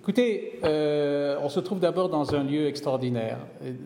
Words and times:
Écoutez, 0.00 0.58
euh, 0.64 1.36
on 1.42 1.50
se 1.50 1.60
trouve 1.60 1.78
d'abord 1.78 2.08
dans 2.08 2.34
un 2.34 2.42
lieu 2.42 2.68
extraordinaire, 2.68 3.36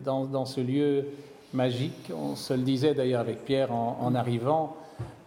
dans, 0.05 0.45
ce 0.45 0.61
lieu 0.61 1.07
magique. 1.53 2.09
On 2.15 2.37
se 2.37 2.53
le 2.53 2.61
disait 2.61 2.93
d'ailleurs 2.93 3.19
avec 3.19 3.43
Pierre 3.43 3.73
en, 3.73 4.15
arrivant. 4.15 4.77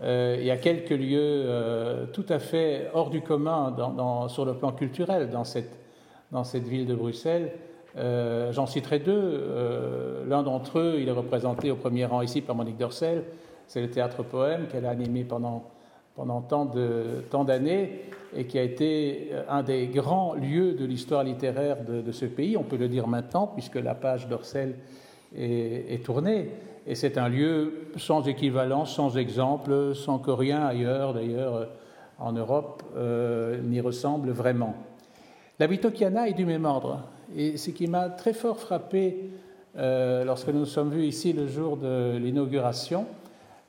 Euh, 0.03 0.38
il 0.40 0.46
y 0.46 0.51
a 0.51 0.56
quelques 0.56 0.88
lieux 0.88 1.19
euh, 1.21 2.06
tout 2.06 2.24
à 2.30 2.38
fait 2.38 2.88
hors 2.95 3.11
du 3.11 3.21
commun 3.21 3.77
sur 4.30 4.46
le 4.46 4.54
plan 4.54 4.72
culturel 4.72 5.29
dans 5.29 5.45
cette, 5.45 6.66
ville 6.66 6.87
de 6.87 6.94
Bruxelles. 6.94 7.52
J'en 7.94 8.64
citerai 8.64 8.98
deux. 8.98 9.44
L'un 10.26 10.42
d'entre 10.42 10.78
eux, 10.78 10.96
il 11.00 11.08
est 11.08 11.12
représenté 11.12 11.70
au 11.70 11.76
premier 11.76 12.06
rang 12.06 12.22
ici 12.22 12.40
par 12.40 12.56
Monique 12.56 12.78
Dorcel. 12.78 13.24
C'est 13.66 13.82
le 13.82 13.90
théâtre 13.90 14.22
poème 14.22 14.68
qu'elle 14.72 14.86
a 14.86 14.90
animé 14.90 15.24
pendant 15.24 15.64
pendant 16.19 16.41
tant 16.41 17.45
d'années 17.45 18.01
et 18.37 18.46
qui 18.46 18.59
a 18.59 18.62
été 18.62 19.28
euh, 19.30 19.45
un 19.48 19.62
des 19.62 19.87
grands 19.87 20.34
lieux 20.34 20.73
de 20.73 20.84
l'histoire 20.84 21.23
littéraire 21.23 21.78
de, 21.84 22.10
ce 22.10 22.24
pays. 22.24 22.56
On 22.56 22.65
peut 22.65 22.77
le 22.77 22.88
dire 22.88 23.06
maintenant 23.06 23.47
puisque 23.47 23.77
la 23.77 23.95
page 23.95 24.27
d'Orcel 24.27 24.74
est, 25.37 26.05
tournée. 26.05 26.51
Et 26.88 26.96
c'est 26.96 27.19
un 27.19 27.29
lieu 27.29 27.91
sans 27.96 28.27
équivalent, 28.27 28.84
sans 28.84 29.16
exemple, 29.16 29.95
sans 29.95 30.19
que 30.19 30.33
rien 30.33 30.66
ailleurs, 30.66 31.15
d'ailleurs, 31.15 31.55
euh, 31.55 31.65
en 32.19 32.32
Europe, 32.32 32.82
euh, 32.96 33.60
n'y 33.62 33.80
ressemble 33.80 34.30
vraiment. 34.30 34.74
La 35.60 35.69
Vitokiana 35.69 36.29
est 36.29 36.32
du 36.32 36.45
même 36.45 36.65
ordre. 36.65 37.05
Et 37.37 37.57
ce 37.57 37.71
qui 37.71 37.87
m'a 37.87 38.09
très 38.09 38.32
fort 38.32 38.59
frappé 38.59 39.30
lorsque 39.77 40.48
nous 40.48 40.60
nous 40.60 40.66
sommes 40.66 40.91
vus 40.91 41.05
ici 41.05 41.32
le 41.32 41.46
jour 41.46 41.77
de 41.77 42.16
l'inauguration, 42.16 43.07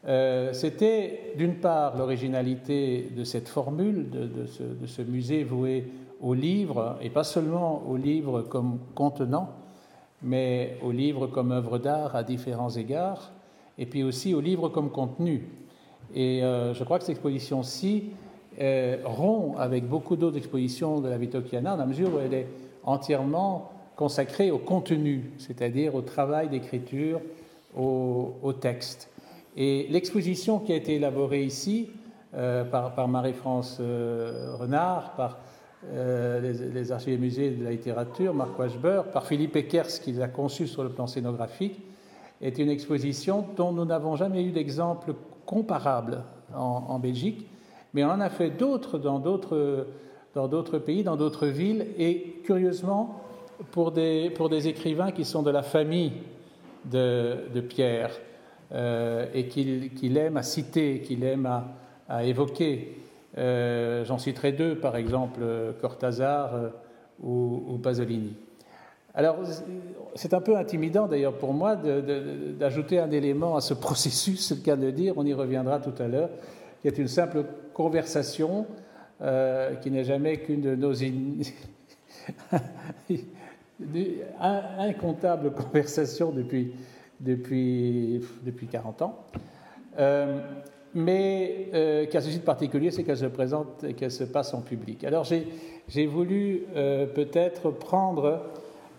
euh, 0.07 0.53
c'était 0.53 1.33
d'une 1.37 1.55
part 1.55 1.97
l'originalité 1.97 3.11
de 3.15 3.23
cette 3.23 3.49
formule, 3.49 4.09
de, 4.09 4.45
ce, 4.45 5.01
musée 5.01 5.43
voué 5.43 5.91
au 6.21 6.33
livre, 6.33 6.97
et 7.01 7.09
pas 7.09 7.25
seulement 7.25 7.83
au 7.87 7.97
livre 7.97 8.41
comme 8.41 8.79
contenant, 8.95 9.49
mais 10.21 10.77
au 10.83 10.91
livre 10.91 11.27
comme 11.27 11.51
œuvre 11.51 11.79
d'art 11.79 12.15
à 12.15 12.23
différents 12.23 12.69
égards, 12.69 13.31
et 13.77 13.85
puis 13.85 14.03
aussi 14.03 14.33
au 14.33 14.41
livre 14.41 14.69
comme 14.69 14.89
contenu. 14.89 15.47
Et 16.15 16.43
euh, 16.43 16.73
je 16.73 16.83
crois 16.83 16.97
que 16.97 17.03
cette 17.03 17.15
exposition-ci 17.15 18.05
euh, 18.59 18.97
rompt 19.03 19.57
avec 19.59 19.87
beaucoup 19.87 20.15
d'autres 20.15 20.37
expositions 20.37 21.01
de 21.01 21.09
la 21.09 21.17
Vitokiana, 21.17 21.71
dans 21.71 21.77
la 21.77 21.85
mesure 21.85 22.15
où 22.15 22.19
elle 22.19 22.33
est 22.33 22.47
entièrement 22.83 23.71
consacrée 23.97 24.49
au 24.49 24.59
contenu, 24.59 25.31
c'est-à-dire 25.37 25.93
au 25.93 26.01
travail 26.01 26.47
d'écriture, 26.47 27.19
au 27.75 28.53
texte. 28.59 29.09
Et 29.61 29.87
l'exposition 29.89 30.59
qui 30.59 30.71
a 30.71 30.75
été 30.77 30.95
élaborée 30.95 31.43
ici 31.43 31.89
euh, 32.33 32.63
par, 32.63 33.09
Marie-France 33.09 33.79
euh, 33.81 34.55
Renard, 34.57 35.15
par 35.15 35.37
euh, 35.85 36.39
les, 36.73 36.91
archives 36.93 37.15
et 37.15 37.17
musées 37.17 37.51
de 37.51 37.65
la 37.65 37.71
littérature, 37.71 38.33
Marc 38.33 38.57
Wachber, 38.57 39.01
par 39.11 39.27
Philippe 39.27 39.57
Eckers, 39.57 39.99
qui 40.01 40.13
l'a 40.13 40.29
conçue 40.29 40.65
sur 40.65 40.81
le 40.81 40.89
plan 40.89 41.07
scénographique, 41.07 41.77
est 42.41 42.57
une 42.57 42.69
exposition 42.69 43.45
dont 43.57 43.73
nous 43.73 43.83
n'avons 43.83 44.15
jamais 44.15 44.45
eu 44.45 44.51
d'exemple 44.51 45.13
comparable 45.45 46.23
en, 46.55 46.97
Belgique, 46.97 47.45
mais 47.93 48.05
on 48.05 48.11
en 48.11 48.21
a 48.21 48.29
fait 48.29 48.51
d'autres 48.51 48.97
dans 48.97 49.19
d'autres 49.19 50.77
pays, 50.77 51.03
dans 51.03 51.17
d'autres 51.17 51.47
villes, 51.47 51.87
et 51.97 52.39
curieusement, 52.45 53.21
pour 53.71 53.91
des, 53.91 54.29
pour 54.29 54.47
des 54.47 54.69
écrivains 54.69 55.11
qui 55.11 55.25
sont 55.25 55.43
de 55.43 55.51
la 55.51 55.63
famille 55.63 56.13
de 56.85 57.59
Pierre. 57.67 58.11
Euh, 58.71 59.25
et 59.33 59.47
qu'il 59.47 60.17
aime 60.17 60.37
à 60.37 60.43
citer, 60.43 60.99
qu'il 60.99 61.23
aime 61.23 61.49
à, 62.07 62.23
évoquer. 62.23 62.99
Euh, 63.37 64.05
j'en 64.05 64.19
citerai 64.19 64.51
deux, 64.51 64.75
par 64.75 64.95
exemple 64.95 65.41
Cortázar 65.81 66.53
euh, 66.53 66.69
ou, 67.23 67.79
Pasolini. 67.81 68.35
Alors, 69.15 69.37
c'est 70.13 70.35
un 70.35 70.41
peu 70.41 70.55
intimidant 70.55 71.07
d'ailleurs 71.07 71.33
pour 71.33 71.51
moi 71.51 71.75
d'ajouter 71.75 72.99
un 72.99 73.09
élément 73.09 73.55
à 73.55 73.61
ce 73.61 73.73
processus, 73.85 74.47
c'est 74.47 74.55
le 74.55 74.61
cas 74.61 74.75
de 74.75 74.91
dire, 74.91 75.15
on 75.17 75.25
y 75.25 75.33
reviendra 75.33 75.79
tout 75.79 75.99
à 75.99 76.07
l'heure, 76.07 76.29
qui 76.83 76.87
est 76.87 76.97
une 76.99 77.07
simple 77.07 77.45
conversation 77.73 78.67
qui 79.81 79.91
n'est 79.91 80.05
jamais 80.05 80.37
qu'une 80.37 80.61
de 80.61 80.75
nos 80.75 80.93
incomptables 84.39 85.51
conversations 85.51 86.31
depuis 86.31 86.71
depuis, 87.19 88.21
depuis 88.43 88.67
40 88.67 89.01
ans. 89.01 89.25
Euh, 89.99 90.39
mais 90.95 91.67
euh, 91.73 92.05
qui 92.05 92.17
a 92.17 92.21
ceci 92.21 92.39
de 92.39 92.43
particulier, 92.43 92.89
c'est 92.89 93.03
qu'elle 93.03 93.17
se 93.17 93.25
présente 93.25 93.83
et 93.83 93.93
qu'elle 93.93 94.11
se 94.11 94.23
passe 94.23 94.53
en 94.53 94.61
public. 94.61 95.03
Alors 95.03 95.23
j'ai 95.23 96.05
voulu 96.07 96.63
euh, 96.75 97.05
peut-être 97.05 97.69
prendre 97.69 98.41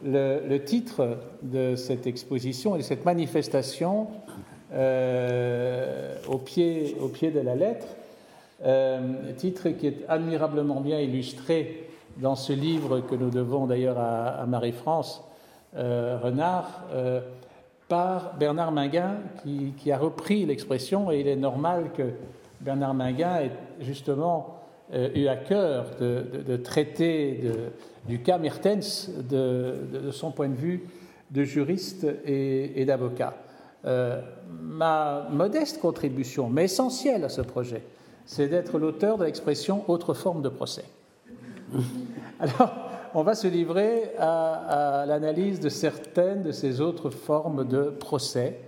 le, 0.05 0.59
titre 0.59 1.19
de 1.43 1.75
cette 1.75 2.07
exposition 2.07 2.77
et 2.77 2.79
de 2.79 2.85
cette 2.85 3.05
manifestation 3.05 4.07
au, 4.73 6.39
pied, 6.39 6.97
au 7.01 7.09
pied 7.09 7.33
de 7.33 7.41
la 7.41 7.57
lettre, 7.57 7.89
titre 9.37 9.71
qui 9.71 9.89
est 9.89 10.05
admirablement 10.09 10.81
bien 10.81 11.01
illustré 11.01 11.89
dans 12.19 12.37
ce 12.37 12.53
livre 12.53 13.01
que 13.01 13.17
nous 13.17 13.31
devons 13.31 13.67
d'ailleurs 13.67 13.99
à 13.99 14.47
Marie-France 14.47 15.25
Renard 15.75 16.87
par 17.91 18.37
Bernard 18.39 18.71
Minguin, 18.71 19.17
qui, 19.77 19.91
a 19.91 19.99
repris 19.99 20.47
l'expression, 20.47 21.11
et 21.11 21.21
il 21.21 21.27
est 21.27 21.37
normal 21.37 21.91
que 21.93 22.05
Bernard 22.61 22.95
Minguin 22.95 23.41
ait 23.41 23.51
justement 23.81 24.61
euh, 24.95 25.11
eu 25.17 25.27
à 25.27 25.35
cœur 25.35 25.87
de, 26.01 26.57
traiter 26.57 27.41
du 28.07 28.23
cas 28.23 28.39
Mertens 28.39 29.11
de, 29.29 30.11
son 30.13 30.31
point 30.31 30.49
de 30.49 30.55
vue 30.55 30.87
de 31.33 31.43
juriste 31.43 32.07
et, 32.25 32.85
d'avocat. 32.85 33.35
Euh, 33.85 34.21
ma 34.63 35.27
modeste 35.33 35.81
contribution, 35.81 36.49
mais 36.49 36.67
essentielle 36.67 37.25
à 37.25 37.29
ce 37.29 37.41
projet, 37.41 37.83
c'est 38.25 38.47
d'être 38.47 38.79
l'auteur 38.79 39.19
de 39.19 39.25
l'expression 39.25 39.83
autre 39.89 40.15
forme 40.15 40.43
de 40.43 40.49
procès. 40.49 40.85
Alors, 42.41 42.90
on 43.15 43.23
va 43.23 43.35
se 43.35 43.49
livrer 43.49 44.13
à, 44.19 45.05
l'analyse 45.07 45.61
de 45.61 45.69
certaines 45.69 46.43
de 46.43 46.53
ces 46.53 46.81
autres 46.81 47.11
formes 47.11 47.67
de 47.67 47.85
procès. 47.91 48.61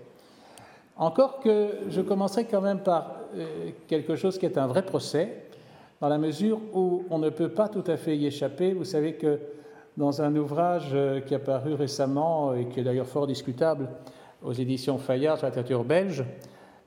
Encore 0.97 1.41
que 1.41 1.71
je 1.89 2.01
commencerai 2.01 2.45
quand 2.45 2.61
même 2.61 2.81
par 2.81 3.17
euh, 3.37 3.71
quelque 3.89 4.17
chose 4.17 4.39
qui 4.39 4.47
est 4.47 4.59
un 4.59 4.67
vrai 4.67 4.83
procès, 4.83 5.45
dans 6.01 6.09
la 6.09 6.19
mesure 6.19 6.61
où 6.75 7.05
on 7.11 7.19
ne 7.19 7.31
peut 7.31 7.49
pas 7.49 7.69
tout 7.69 7.85
à 7.87 7.97
fait 7.97 8.17
y 8.17 8.27
échapper. 8.27 8.73
Vous 8.73 8.85
savez 8.85 9.15
que 9.15 9.39
dans 9.97 10.23
un 10.23 10.35
ouvrage 10.37 10.91
euh, 10.93 11.21
qui 11.21 11.35
a 11.35 11.39
paru 11.39 11.75
récemment 11.75 12.55
et 12.55 12.67
qui 12.67 12.81
est 12.81 12.85
d'ailleurs 12.85 13.07
fort 13.07 13.27
discutable 13.27 13.89
aux 14.43 14.53
éditions 14.53 14.99
Fayard 14.99 15.39
sur 15.39 15.47
la 15.47 15.51
littérature 15.51 15.85
belge, 15.85 16.25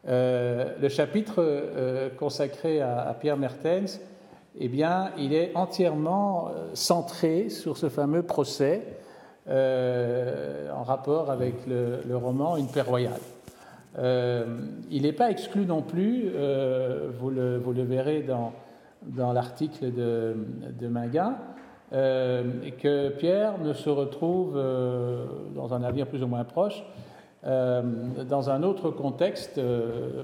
euh, 0.08 0.74
le 0.80 0.90
chapitre 0.90 2.12
consacré 2.18 2.82
à 2.82 3.16
Pierre 3.20 3.38
Mertens 3.38 4.00
eh 4.60 4.68
bien, 4.70 5.12
il 5.18 5.34
est 5.34 5.52
entièrement 5.56 6.48
euh, 6.48 6.70
centré 6.74 7.50
sur 7.50 7.78
ce 7.78 7.90
fameux 7.90 8.24
procès 8.24 8.98
euh, 9.50 10.72
en 10.72 10.84
rapport 10.84 11.30
avec 11.30 11.56
le, 11.68 12.16
roman 12.16 12.56
Une 12.58 12.68
paix 12.68 12.82
royale. 12.82 13.20
Euh, 13.98 14.46
il 14.90 15.04
n'est 15.04 15.14
pas 15.14 15.30
exclu 15.30 15.66
non 15.66 15.82
plus, 15.82 16.30
vous, 17.20 17.30
le, 17.30 17.62
verrez 17.84 18.24
dans, 18.24 19.34
l'article 19.34 19.94
de, 19.94 20.36
de 20.80 20.88
que 21.92 23.10
Pierre 23.10 23.58
ne 23.60 23.74
se 23.74 23.90
retrouve 23.90 24.56
dans 25.56 25.74
un 25.74 25.84
avenir 25.84 26.08
plus 26.08 26.24
ou 26.24 26.28
moins 26.28 26.44
proche 26.44 26.84
dans 27.44 28.50
un 28.50 28.64
autre 28.64 28.90
contexte 28.90 29.62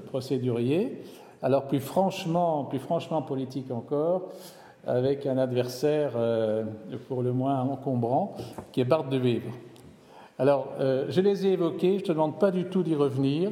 procédurier 0.06 1.02
alors 1.42 1.66
plus 1.66 1.80
franchement, 1.80 2.64
plus 2.64 2.78
franchement 2.78 3.22
politique 3.22 3.70
encore, 3.70 4.30
avec 4.86 5.26
un 5.26 5.38
adversaire 5.38 6.12
euh, 6.16 6.64
pour 7.08 7.22
le 7.22 7.32
moins 7.32 7.60
encombrant, 7.62 8.36
qui 8.72 8.80
est 8.80 8.84
Bart 8.84 9.04
de 9.04 9.16
Wever. 9.16 9.52
Alors, 10.38 10.72
euh, 10.80 11.06
je 11.08 11.20
les 11.20 11.46
ai 11.46 11.52
évoqués, 11.52 11.98
je 11.98 12.02
ne 12.02 12.06
te 12.06 12.12
demande 12.12 12.38
pas 12.38 12.50
du 12.50 12.64
tout 12.64 12.82
d'y 12.82 12.94
revenir. 12.94 13.50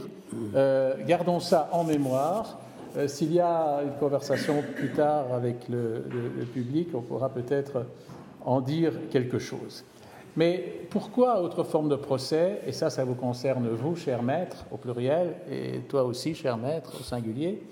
Euh, 0.54 0.94
gardons 1.06 1.40
ça 1.40 1.68
en 1.72 1.84
mémoire. 1.84 2.58
S'il 3.06 3.32
y 3.32 3.38
a 3.38 3.82
une 3.84 3.96
conversation 4.00 4.64
plus 4.74 4.90
tard 4.90 5.32
avec 5.32 5.68
le 5.68 6.02
public, 6.52 6.88
on 6.92 7.02
pourra 7.02 7.28
peut-être 7.28 7.84
en 8.44 8.60
dire 8.60 8.92
quelque 9.12 9.38
chose. 9.38 9.84
Mais 10.36 10.86
pourquoi 10.90 11.40
autre 11.42 11.64
forme 11.64 11.88
de 11.88 11.96
procès 11.96 12.60
Et 12.66 12.72
ça, 12.72 12.90
ça 12.90 13.04
vous 13.04 13.14
concerne 13.14 13.68
vous, 13.68 13.96
cher 13.96 14.22
maître, 14.22 14.64
au 14.70 14.76
pluriel, 14.76 15.34
et 15.50 15.80
toi 15.88 16.04
aussi, 16.04 16.34
cher 16.34 16.56
maître, 16.56 16.92
au 17.00 17.02
singulier. 17.02 17.62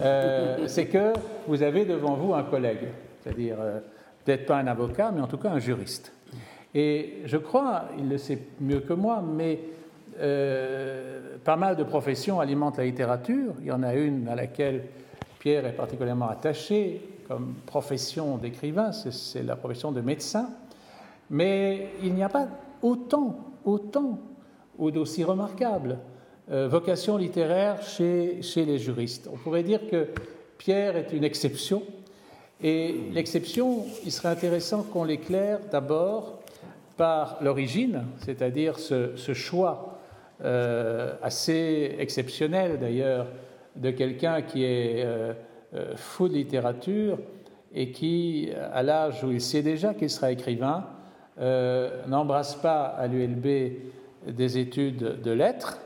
Euh, 0.00 0.66
c'est 0.66 0.86
que 0.86 1.12
vous 1.46 1.62
avez 1.62 1.84
devant 1.84 2.14
vous 2.14 2.34
un 2.34 2.42
collègue, 2.42 2.88
c'est-à-dire 3.20 3.56
euh, 3.60 3.80
peut-être 4.24 4.46
pas 4.46 4.56
un 4.56 4.66
avocat, 4.66 5.10
mais 5.14 5.20
en 5.20 5.26
tout 5.26 5.38
cas 5.38 5.50
un 5.50 5.58
juriste. 5.58 6.12
Et 6.74 7.22
je 7.24 7.36
crois, 7.36 7.84
il 7.98 8.08
le 8.08 8.18
sait 8.18 8.38
mieux 8.60 8.80
que 8.80 8.92
moi, 8.92 9.22
mais 9.22 9.60
euh, 10.20 11.36
pas 11.44 11.56
mal 11.56 11.76
de 11.76 11.84
professions 11.84 12.40
alimentent 12.40 12.78
la 12.78 12.84
littérature. 12.84 13.54
Il 13.60 13.66
y 13.66 13.72
en 13.72 13.82
a 13.82 13.94
une 13.94 14.28
à 14.28 14.34
laquelle 14.34 14.84
Pierre 15.38 15.66
est 15.66 15.72
particulièrement 15.72 16.28
attaché, 16.28 17.00
comme 17.28 17.54
profession 17.66 18.36
d'écrivain, 18.36 18.92
c'est 18.92 19.42
la 19.42 19.56
profession 19.56 19.92
de 19.92 20.00
médecin, 20.00 20.50
mais 21.30 21.88
il 22.02 22.14
n'y 22.14 22.22
a 22.22 22.28
pas 22.28 22.46
autant, 22.82 23.36
autant 23.64 24.18
ou 24.78 24.90
d'aussi 24.90 25.24
remarquable 25.24 25.98
vocation 26.52 27.16
littéraire 27.16 27.82
chez, 27.82 28.40
les 28.56 28.78
juristes. 28.78 29.28
On 29.32 29.36
pourrait 29.36 29.62
dire 29.62 29.88
que 29.90 30.08
Pierre 30.58 30.96
est 30.96 31.12
une 31.12 31.24
exception, 31.24 31.82
et 32.62 32.94
l'exception, 33.12 33.86
il 34.04 34.12
serait 34.12 34.28
intéressant 34.28 34.84
qu'on 34.84 35.02
l'éclaire 35.02 35.58
d'abord 35.70 36.38
par 36.96 37.38
l'origine, 37.40 38.04
c'est-à-dire 38.24 38.78
ce, 38.78 39.34
choix 39.34 39.98
euh, 40.44 41.14
assez 41.22 41.96
exceptionnel 41.98 42.78
d'ailleurs 42.78 43.26
de 43.74 43.90
quelqu'un 43.90 44.42
qui 44.42 44.64
est 44.64 45.04
euh, 45.04 45.32
euh, 45.74 45.96
fou 45.96 46.28
de 46.28 46.34
littérature 46.34 47.18
et 47.74 47.90
qui, 47.90 48.50
à 48.72 48.82
l'âge 48.82 49.24
où 49.24 49.32
il 49.32 49.40
sait 49.40 49.62
déjà 49.62 49.94
qu'il 49.94 50.10
sera 50.10 50.30
écrivain, 50.30 50.86
n'embrasse 52.06 52.54
pas 52.56 52.82
à 52.82 53.06
l'ULB 53.06 53.46
des 54.28 54.58
études 54.58 55.22
de 55.22 55.30
lettres. 55.30 55.78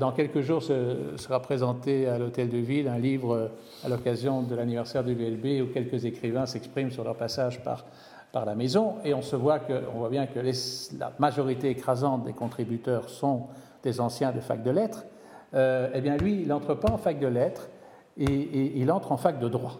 Dans 0.00 0.10
quelques 0.10 0.40
jours 0.40 0.62
sera 0.62 1.40
présenté 1.40 2.08
à 2.08 2.18
l'Hôtel 2.18 2.48
de 2.48 2.58
Ville 2.58 2.88
un 2.88 2.98
livre 2.98 3.52
à 3.84 3.88
l'occasion 3.88 4.42
de 4.42 4.54
l'anniversaire 4.56 5.04
de 5.04 5.12
l'ULB 5.12 5.62
où 5.62 5.72
quelques 5.72 6.04
écrivains 6.04 6.46
s'expriment 6.46 6.90
sur 6.90 7.04
leur 7.04 7.14
passage 7.14 7.62
par, 7.62 7.84
par 8.32 8.44
la 8.44 8.54
maison. 8.54 8.96
Et 9.04 9.14
on 9.14 9.22
se 9.22 9.36
voit 9.36 9.60
que, 9.60 9.84
on 9.94 9.98
voit 9.98 10.10
bien 10.10 10.26
que 10.26 10.40
la 10.40 11.12
majorité 11.18 11.70
écrasante 11.70 12.24
des 12.24 12.32
contributeurs 12.32 13.08
sont 13.08 13.46
des 13.82 14.00
anciens 14.00 14.32
de 14.32 14.40
fac 14.40 14.62
de 14.62 14.70
lettres, 14.70 15.04
euh, 15.54 15.88
eh 15.94 16.00
bien 16.00 16.16
lui, 16.16 16.42
il 16.42 16.48
n'entre 16.48 16.74
pas 16.74 16.90
en 16.90 16.98
fac 16.98 17.18
de 17.18 17.26
lettres 17.26 17.68
et, 18.16 18.78
il 18.80 18.90
entre 18.90 19.12
en 19.12 19.16
fac 19.16 19.38
de 19.38 19.48
droit. 19.48 19.78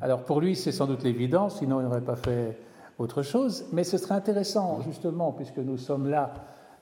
Alors 0.00 0.24
pour 0.24 0.40
lui, 0.40 0.54
c'est 0.54 0.72
sans 0.72 0.86
doute 0.86 1.02
l'évidence, 1.02 1.58
sinon 1.58 1.80
il 1.80 1.84
n'aurait 1.84 2.00
pas 2.00 2.16
fait 2.16 2.58
autre 2.98 3.22
chose, 3.22 3.66
mais 3.72 3.84
ce 3.84 3.96
serait 3.96 4.16
intéressant, 4.16 4.80
justement, 4.82 5.32
puisque 5.32 5.58
nous 5.58 5.78
sommes 5.78 6.08
là, 6.08 6.34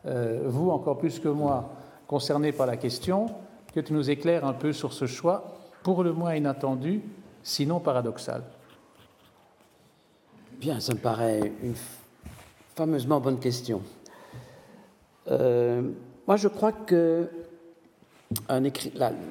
euh, 0.06 0.42
vous 0.46 0.70
encore 0.70 0.98
plus 0.98 1.18
que 1.18 1.28
moi, 1.28 1.70
concernés 2.06 2.52
par 2.52 2.66
la 2.66 2.76
question, 2.76 3.26
que 3.74 3.80
tu 3.80 3.92
nous 3.92 4.10
éclaires 4.10 4.44
un 4.44 4.52
peu 4.52 4.72
sur 4.72 4.92
ce 4.92 5.06
choix, 5.06 5.58
pour 5.82 6.02
le 6.02 6.12
moins 6.12 6.34
inattendu, 6.34 7.02
sinon 7.42 7.78
paradoxal. 7.78 8.42
Bien, 10.58 10.80
ça 10.80 10.94
me 10.94 10.98
paraît 10.98 11.52
une 11.62 11.74
fameusement 12.74 13.20
bonne 13.20 13.38
question. 13.38 13.82
Euh, 15.30 15.82
moi, 16.26 16.36
je 16.36 16.48
crois 16.48 16.72
que 16.72 17.28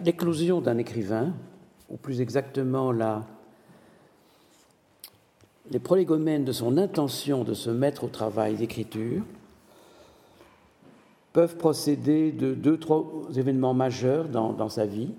l'éclosion 0.03 0.61
d'un 0.61 0.77
écrivain, 0.77 1.33
ou 1.89 1.97
plus 1.97 2.21
exactement 2.21 2.93
les 5.71 5.79
prolégomènes 5.79 6.45
de 6.45 6.51
son 6.51 6.77
intention 6.77 7.43
de 7.43 7.53
se 7.53 7.69
mettre 7.69 8.03
au 8.03 8.09
travail 8.09 8.55
d'écriture, 8.55 9.23
peuvent 11.35 11.57
procéder 11.57 12.31
de 12.31 12.53
deux, 12.53 12.77
trois 12.77 13.03
événements 13.35 13.73
majeurs 13.73 14.29
dans, 14.29 14.69
sa 14.69 14.85
vie. 14.85 15.09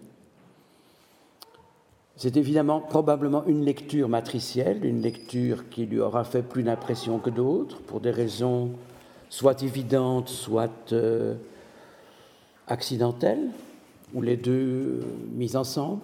C'est 2.16 2.38
évidemment 2.38 2.80
probablement 2.80 3.44
une 3.44 3.62
lecture 3.62 4.08
matricielle, 4.08 4.86
une 4.86 5.02
lecture 5.02 5.68
qui 5.68 5.84
lui 5.84 6.00
aura 6.00 6.24
fait 6.24 6.40
plus 6.40 6.62
d'impression 6.62 7.18
que 7.18 7.28
d'autres, 7.28 7.82
pour 7.82 8.00
des 8.00 8.12
raisons 8.12 8.70
soit 9.28 9.62
évidentes, 9.62 10.30
soit 10.30 10.90
euh, 10.94 11.34
accidentelle, 12.66 13.50
ou 14.14 14.22
les 14.22 14.38
deux 14.38 14.52
euh, 14.52 15.00
mis 15.34 15.54
ensemble, 15.54 16.00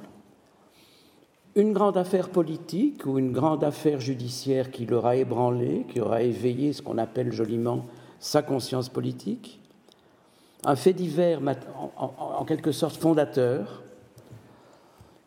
une 1.55 1.73
grande 1.73 1.97
affaire 1.97 2.29
politique 2.29 3.06
ou 3.06 3.19
une 3.19 3.32
grande 3.32 3.65
affaire 3.65 3.99
judiciaire 3.99 4.70
qui 4.70 4.85
l'aura 4.85 5.17
ébranlé, 5.17 5.87
qui 5.88 6.03
aura 6.03 6.20
éveillé 6.20 6.75
ce 6.75 6.82
qu'on 6.82 6.99
appelle 6.99 7.32
joliment 7.32 7.87
sa 8.19 8.43
conscience 8.43 8.91
politique, 8.91 9.62
un 10.64 10.76
fait 10.76 10.93
divers 10.93 11.41
en, 11.97 12.44
quelque 12.44 12.73
sorte 12.73 12.97
fondateur. 12.97 13.82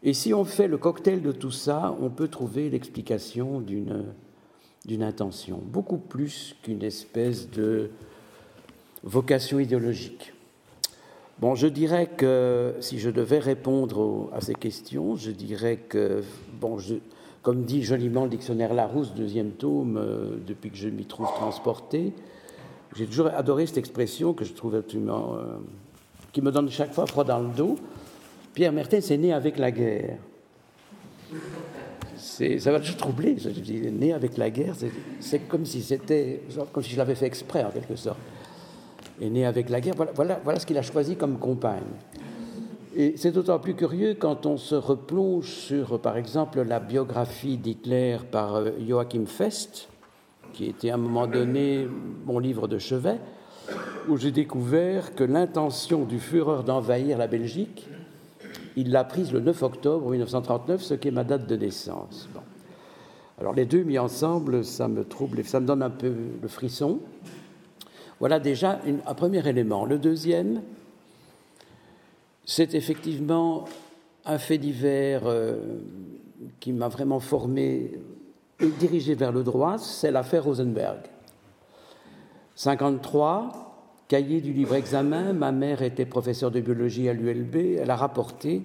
Et 0.04 0.14
si 0.14 0.34
on 0.34 0.46
fait 0.46 0.68
le 0.68 0.78
cocktail 0.78 1.22
de 1.22 1.32
tout 1.32 1.52
ça, 1.52 1.96
on 2.00 2.10
peut 2.10 2.28
trouver 2.28 2.70
l'explication 2.70 3.60
d'une 3.60 5.04
intention, 5.04 5.60
beaucoup 5.64 5.98
plus 5.98 6.56
qu'une 6.62 6.84
espèce 6.84 7.50
de 7.50 7.90
vocation 9.04 9.60
idéologique. 9.60 10.34
Bon, 11.40 11.54
je 11.54 11.68
dirais 11.68 12.08
que 12.08 12.76
si 12.80 12.98
je 12.98 13.10
devais 13.10 13.40
répondre 13.40 14.30
à 14.31 14.40
ces 14.40 14.54
questions, 14.54 15.18
je 15.18 15.31
dirais 15.31 15.78
que, 15.78 16.24
bon, 16.62 16.78
comme 17.42 17.64
dit 17.66 17.84
joliment 17.84 18.24
le 18.24 18.30
dictionnaire 18.30 18.74
Larousse, 18.74 19.14
deuxième 19.14 19.52
tome, 19.52 19.98
euh, 19.98 20.38
depuis 20.48 20.72
que 20.72 20.78
je 20.78 20.88
m'y 20.88 21.06
trouve 21.06 21.28
transporté, 21.36 22.14
j'ai 22.95 23.06
toujours 23.06 23.27
adoré 23.27 23.65
cette 23.65 23.77
expression 23.77 24.33
que 24.33 24.45
je 24.45 24.53
trouve 24.53 24.75
absolument. 24.75 25.36
Euh, 25.36 25.57
qui 26.31 26.42
me 26.42 26.51
donne 26.51 26.69
chaque 26.69 26.94
fois 26.94 27.07
froid 27.07 27.24
dans 27.24 27.39
le 27.39 27.47
dos. 27.50 27.77
Pierre 28.53 28.74
Mertens 28.74 29.09
est 29.09 29.18
né 29.18 29.31
avec 29.31 29.57
la 29.57 29.71
guerre. 29.71 30.18
Ça 32.18 32.71
va 32.71 32.80
toujours 32.80 32.97
dis, 33.62 33.80
né 33.92 34.12
avec 34.12 34.38
la 34.38 34.50
guerre, 34.50 34.75
c'est 35.19 35.47
comme 35.47 35.65
si 35.65 35.81
c'était. 35.81 36.42
comme 36.74 36.83
si 36.83 36.92
je 36.92 36.97
l'avais 36.97 37.15
fait 37.15 37.27
exprès, 37.27 37.63
en 37.63 37.71
quelque 37.71 37.95
sorte 37.95 38.19
est 39.21 39.30
né 39.30 39.45
avec 39.45 39.69
la 39.69 39.81
guerre. 39.81 39.95
Voilà, 40.13 40.39
voilà, 40.44 40.59
ce 40.59 40.65
qu'il 40.65 40.77
a 40.77 40.81
choisi 40.81 41.15
comme 41.15 41.38
compagne. 41.38 41.83
Et 42.95 43.15
c'est 43.18 43.31
d'autant 43.31 43.59
plus 43.59 43.75
curieux 43.75 44.15
quand 44.15 44.45
on 44.45 44.57
se 44.57 44.75
replonge 44.75 45.50
sur, 45.50 46.00
par 46.00 46.18
exemple, 46.18 46.62
la 46.62 46.80
biographie 46.80 47.57
d'Hitler 47.57 48.18
par 48.31 48.56
euh, 48.56 48.71
Joachim 48.88 49.25
Fest, 49.25 49.89
qui 50.56 50.66
était 50.66 50.90
à 50.90 50.94
un 50.94 50.98
moment 50.98 51.28
donné 51.28 51.86
mon 52.25 52.40
livre 52.40 52.68
de 52.68 52.80
chevet, 52.80 53.19
où 54.07 54.18
j'ai 54.18 54.31
découvert 54.31 55.13
que 55.13 55.24
l'intention 55.24 56.06
du 56.06 56.19
Führer 56.19 56.63
d'envahir 56.63 57.18
la 57.18 57.28
Belgique, 57.28 57.88
il 58.78 58.92
l'a 58.92 59.04
prise 59.04 59.34
le 59.34 59.42
9 59.42 59.63
octobre 59.63 60.10
1939, 60.10 60.81
ce 60.81 60.94
qui 60.94 61.10
est 61.10 61.12
ma 61.12 61.25
date 61.25 61.46
de 61.48 61.56
naissance. 61.57 62.30
Alors 63.38 63.54
les 63.54 63.66
deux 63.66 63.84
mis 63.84 64.00
ensemble, 64.00 64.63
ça 64.63 64.88
me 64.88 65.04
trouble, 65.04 65.44
ça 65.44 65.60
me 65.60 65.68
donne 65.68 65.84
un 65.84 65.90
peu 65.90 66.13
le 66.42 66.48
frisson. 66.48 67.00
Voilà 68.22 68.40
déjà 68.40 68.80
un 69.06 69.13
premier 69.13 69.46
élément. 69.46 69.86
Le 69.86 69.98
deuxième, 69.98 70.62
c'est 72.46 72.75
effectivement 72.75 73.66
un 74.24 74.38
fait 74.38 74.57
divers 74.57 75.24
euh, 75.25 75.57
qui 76.62 76.72
m'a 76.72 76.88
vraiment 76.88 77.19
formé 77.19 78.00
et 78.60 78.68
dirigé 78.68 79.16
vers 79.16 79.31
le 79.31 79.44
droit, 79.44 79.78
c'est 79.78 80.12
l'affaire 80.12 80.46
Rosenberg. 80.46 81.00
53, 82.56 84.06
cahier 84.07 84.40
du 84.42 84.54
livre 84.54 84.76
examen, 84.76 85.33
ma 85.33 85.52
mère 85.52 85.81
était 85.81 86.06
professeure 86.06 86.52
de 86.52 86.62
biologie 86.62 87.09
à 87.09 87.14
l'ULB, 87.14 87.56
elle 87.80 87.92
a 87.92 87.95
rapporté 87.95 88.64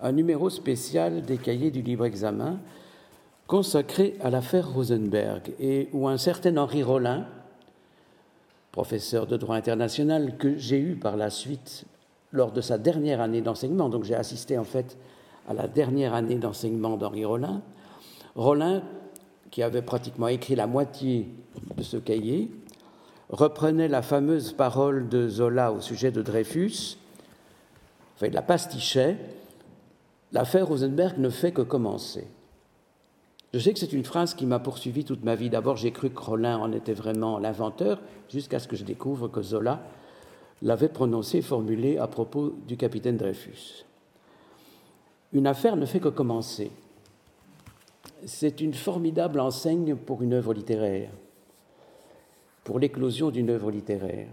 un 0.00 0.12
numéro 0.12 0.50
spécial 0.50 1.22
des 1.22 1.38
cahiers 1.38 1.70
du 1.70 1.82
livre 1.82 2.04
examen 2.04 2.58
consacré 3.46 4.16
à 4.20 4.30
l'affaire 4.30 4.72
Rosenberg 4.72 5.52
et 5.60 5.88
où 5.92 6.08
un 6.08 6.18
certain 6.18 6.56
Henri 6.56 6.82
Rollin, 6.82 7.26
professeur 8.72 9.26
de 9.26 9.36
droit 9.36 9.56
international 9.56 10.36
que 10.36 10.56
j'ai 10.56 10.78
eu 10.78 10.96
par 10.96 11.16
la 11.16 11.30
suite 11.30 11.84
lors 12.32 12.52
de 12.52 12.60
sa 12.60 12.76
dernière 12.76 13.20
année 13.20 13.40
d'enseignement. 13.40 13.88
Donc 13.88 14.04
j'ai 14.04 14.14
assisté 14.14 14.58
en 14.58 14.64
fait 14.64 14.98
à 15.48 15.54
la 15.54 15.68
dernière 15.68 16.12
année 16.12 16.36
d'enseignement 16.36 16.96
d'Henri 16.96 17.24
Rollin. 17.24 17.62
Rollin, 18.34 18.82
qui 19.56 19.62
avait 19.62 19.80
pratiquement 19.80 20.28
écrit 20.28 20.54
la 20.54 20.66
moitié 20.66 21.30
de 21.78 21.82
ce 21.82 21.96
cahier, 21.96 22.50
reprenait 23.30 23.88
la 23.88 24.02
fameuse 24.02 24.52
parole 24.52 25.08
de 25.08 25.30
Zola 25.30 25.72
au 25.72 25.80
sujet 25.80 26.10
de 26.10 26.20
Dreyfus, 26.20 26.98
enfin, 28.16 28.28
la 28.28 28.42
pastichait. 28.42 29.16
L'affaire 30.32 30.68
Rosenberg 30.68 31.16
ne 31.16 31.30
fait 31.30 31.52
que 31.52 31.62
commencer. 31.62 32.26
Je 33.54 33.58
sais 33.58 33.72
que 33.72 33.78
c'est 33.78 33.94
une 33.94 34.04
phrase 34.04 34.34
qui 34.34 34.44
m'a 34.44 34.58
poursuivi 34.58 35.04
toute 35.06 35.24
ma 35.24 35.34
vie. 35.34 35.48
D'abord, 35.48 35.78
j'ai 35.78 35.90
cru 35.90 36.10
que 36.10 36.20
Rollin 36.20 36.58
en 36.58 36.70
était 36.72 36.92
vraiment 36.92 37.38
l'inventeur, 37.38 38.02
jusqu'à 38.28 38.58
ce 38.58 38.68
que 38.68 38.76
je 38.76 38.84
découvre 38.84 39.28
que 39.28 39.40
Zola 39.40 39.80
l'avait 40.60 40.90
prononcée, 40.90 41.40
formulée 41.40 41.96
à 41.96 42.08
propos 42.08 42.54
du 42.68 42.76
capitaine 42.76 43.16
Dreyfus. 43.16 43.86
Une 45.32 45.46
affaire 45.46 45.76
ne 45.76 45.86
fait 45.86 46.00
que 46.00 46.08
commencer. 46.08 46.70
C'est 48.26 48.60
une 48.60 48.74
formidable 48.74 49.40
enseigne 49.40 49.94
pour 49.94 50.22
une 50.22 50.34
œuvre 50.34 50.52
littéraire, 50.52 51.10
pour 52.64 52.78
l'éclosion 52.78 53.30
d'une 53.30 53.50
œuvre 53.50 53.70
littéraire. 53.70 54.28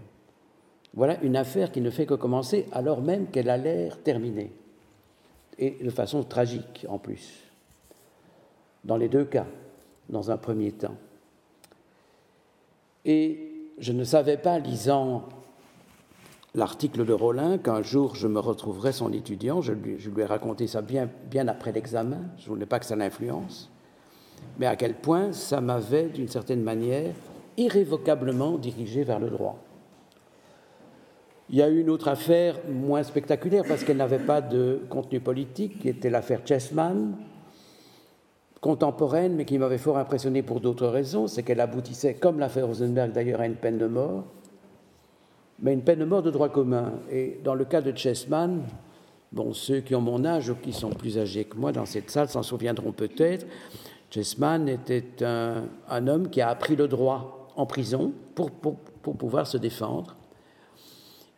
Voilà 0.92 1.18
une 1.22 1.36
affaire 1.36 1.72
qui 1.72 1.80
ne 1.80 1.90
fait 1.90 2.04
que 2.04 2.14
commencer 2.14 2.66
alors 2.72 3.00
même 3.00 3.28
qu'elle 3.28 3.48
a 3.48 3.56
l'air 3.56 4.02
terminée, 4.02 4.52
et 5.58 5.70
de 5.82 5.90
façon 5.90 6.24
tragique 6.24 6.84
en 6.88 6.98
plus 6.98 7.44
dans 8.84 8.96
les 8.96 9.08
deux 9.08 9.24
cas, 9.24 9.46
dans 10.08 10.30
un 10.30 10.36
premier 10.36 10.72
temps. 10.72 10.96
Et 13.04 13.70
je 13.78 13.92
ne 13.92 14.04
savais 14.04 14.36
pas, 14.36 14.58
lisant 14.58 15.28
l'article 16.54 17.04
de 17.04 17.12
Rollin, 17.12 17.58
qu'un 17.58 17.82
jour 17.82 18.14
je 18.14 18.28
me 18.28 18.40
retrouverais 18.40 18.92
son 18.92 19.12
étudiant. 19.12 19.62
Je 19.62 19.72
lui, 19.72 19.98
ai 20.18 20.24
raconté 20.24 20.66
ça 20.66 20.82
bien, 20.82 21.08
bien 21.30 21.48
après 21.48 21.72
l'examen. 21.72 22.20
Je 22.38 22.44
ne 22.44 22.48
voulais 22.48 22.66
pas 22.66 22.78
que 22.78 22.86
ça 22.86 22.96
l'influence. 22.96 23.70
Mais 24.58 24.66
à 24.66 24.76
quel 24.76 24.94
point 24.94 25.32
ça 25.32 25.60
m'avait, 25.60 26.04
d'une 26.04 26.28
certaine 26.28 26.62
manière, 26.62 27.12
irrévocablement 27.56 28.58
dirigé 28.58 29.04
vers 29.04 29.18
le 29.18 29.30
droit. 29.30 29.58
Il 31.50 31.56
y 31.56 31.62
a 31.62 31.68
eu 31.68 31.80
une 31.80 31.90
autre 31.90 32.08
affaire 32.08 32.56
moins 32.68 33.02
spectaculaire 33.02 33.64
parce 33.68 33.84
qu'elle 33.84 33.98
n'avait 33.98 34.18
pas 34.18 34.40
de 34.40 34.80
contenu 34.88 35.20
politique, 35.20 35.80
qui 35.80 35.88
était 35.88 36.10
l'affaire 36.10 36.40
Chessman, 36.44 37.16
contemporaine, 38.60 39.34
mais 39.34 39.44
qui 39.44 39.58
m'avait 39.58 39.78
fort 39.78 39.98
impressionné 39.98 40.42
pour 40.42 40.60
d'autres 40.60 40.86
raisons. 40.86 41.26
C'est 41.26 41.42
qu'elle 41.42 41.60
aboutissait, 41.60 42.14
comme 42.14 42.38
l'affaire 42.38 42.66
Rosenberg 42.66 43.12
d'ailleurs, 43.12 43.40
à 43.40 43.46
une 43.46 43.56
peine 43.56 43.76
de 43.76 43.86
mort, 43.86 44.24
mais 45.60 45.74
une 45.74 45.82
peine 45.82 45.98
de 45.98 46.06
mort 46.06 46.22
de 46.22 46.30
droit 46.30 46.48
commun. 46.48 46.94
Et 47.12 47.38
dans 47.44 47.54
le 47.54 47.66
cas 47.66 47.82
de 47.82 47.94
Chessman, 47.94 48.62
bon, 49.32 49.52
ceux 49.52 49.80
qui 49.80 49.94
ont 49.94 50.00
mon 50.00 50.24
âge 50.24 50.48
ou 50.48 50.54
qui 50.54 50.72
sont 50.72 50.90
plus 50.90 51.18
âgés 51.18 51.44
que 51.44 51.58
moi 51.58 51.72
dans 51.72 51.84
cette 51.84 52.10
salle 52.10 52.28
s'en 52.30 52.42
souviendront 52.42 52.92
peut-être, 52.92 53.46
Chessman 54.14 54.68
était 54.68 55.24
un, 55.24 56.06
homme 56.06 56.30
qui 56.30 56.40
a 56.40 56.48
appris 56.48 56.76
le 56.76 56.86
droit 56.86 57.48
en 57.56 57.66
prison 57.66 58.12
pour, 58.36 58.52
pouvoir 58.52 59.48
se 59.48 59.56
défendre 59.56 60.14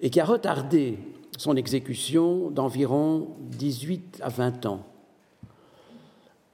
et 0.02 0.10
qui 0.10 0.20
a 0.20 0.26
retardé 0.26 0.98
son 1.38 1.56
exécution 1.56 2.50
d'environ 2.50 3.28
18 3.40 4.20
à 4.22 4.28
20 4.28 4.66
ans. 4.66 4.84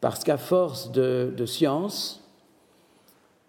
Parce 0.00 0.22
qu'à 0.22 0.36
force 0.36 0.92
de, 0.92 1.34
de 1.36 1.44
science 1.44 2.22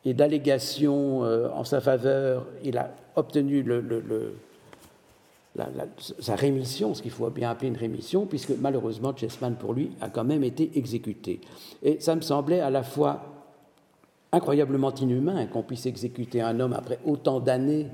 et 0.04 0.16
d'allégations 0.16 1.24
euh, 1.26 1.50
en 1.50 1.66
sa 1.66 1.80
faveur, 1.80 2.48
il 2.64 2.80
a 2.80 2.90
obtenu 3.16 3.62
le, 3.62 4.34
sa 6.20 6.36
rémission, 6.36 6.94
ce 6.94 7.02
qu'il 7.02 7.12
faut 7.12 7.30
bien 7.30 7.50
appeler 7.50 7.68
une 7.68 7.78
rémission, 7.78 8.26
puisque 8.26 8.54
malheureusement 8.60 9.16
Chessman, 9.16 9.56
pour 9.56 9.74
lui, 9.74 9.92
a 10.02 10.10
quand 10.10 10.24
même 10.24 10.44
été 10.44 10.72
exécuté. 10.76 11.42
Et 11.84 12.00
ça 12.00 12.16
me 12.16 12.22
semblait 12.22 12.60
à 12.60 12.70
la 12.70 12.84
fois 12.84 13.22
incroyablement 14.32 14.94
inhumain 14.96 15.46
qu'on 15.46 15.62
puisse 15.62 15.86
exécuter 15.86 16.42
un 16.42 16.60
homme 16.60 16.74
après 16.74 17.00
autant 17.06 17.40
d'années 17.40 17.88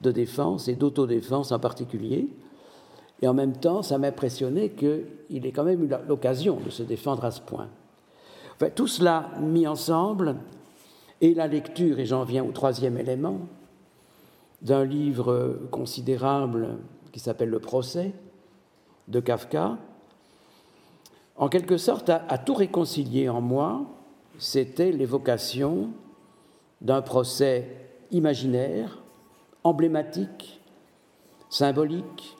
de 0.00 0.12
défense 0.12 0.68
et 0.68 0.74
d'autodéfense 0.74 1.50
en 1.50 1.58
particulier. 1.58 2.28
Et 3.22 3.26
en 3.26 3.34
même 3.34 3.56
temps, 3.56 3.82
ça 3.82 3.98
m'impressionnait 3.98 4.70
qu'il 4.70 5.46
ait 5.46 5.52
quand 5.52 5.64
même 5.64 5.82
eu 5.82 5.90
l'occasion 6.06 6.58
de 6.64 6.70
se 6.70 6.82
défendre 6.82 7.24
à 7.24 7.30
ce 7.30 7.40
point. 7.40 7.68
Enfin, 8.54 8.70
tout 8.74 8.86
cela 8.86 9.30
mis 9.40 9.66
ensemble, 9.66 10.36
et 11.20 11.34
la 11.34 11.48
lecture, 11.48 11.98
et 11.98 12.06
j'en 12.06 12.22
viens 12.22 12.44
au 12.44 12.52
troisième 12.52 12.96
élément, 12.96 13.40
d'un 14.62 14.84
livre 14.84 15.58
considérable 15.70 16.76
qui 17.18 17.24
s'appelle 17.24 17.48
Le 17.48 17.58
procès 17.58 18.12
de 19.08 19.18
Kafka, 19.18 19.76
en 21.34 21.48
quelque 21.48 21.76
sorte, 21.76 22.10
à 22.10 22.38
tout 22.38 22.54
réconcilier 22.54 23.28
en 23.28 23.40
moi, 23.40 23.80
c'était 24.38 24.92
l'évocation 24.92 25.90
d'un 26.80 27.02
procès 27.02 27.88
imaginaire 28.12 29.02
emblématique, 29.64 30.60
symbolique, 31.50 32.36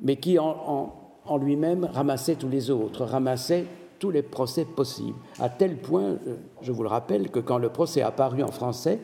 mais 0.00 0.14
qui 0.14 0.38
en, 0.38 0.92
lui-même 1.40 1.84
ramassait 1.84 2.36
tous 2.36 2.48
les 2.48 2.70
autres, 2.70 3.04
ramassait 3.04 3.66
tous 3.98 4.12
les 4.12 4.22
procès 4.22 4.66
possibles, 4.66 5.18
à 5.40 5.48
tel 5.48 5.78
point, 5.78 6.16
euh, 6.28 6.36
je 6.62 6.70
vous 6.70 6.84
le 6.84 6.88
rappelle, 6.88 7.28
que 7.32 7.40
quand 7.40 7.58
le 7.58 7.70
procès 7.70 8.02
a 8.02 8.08
apparu 8.08 8.44
en 8.44 8.52
français, 8.52 9.00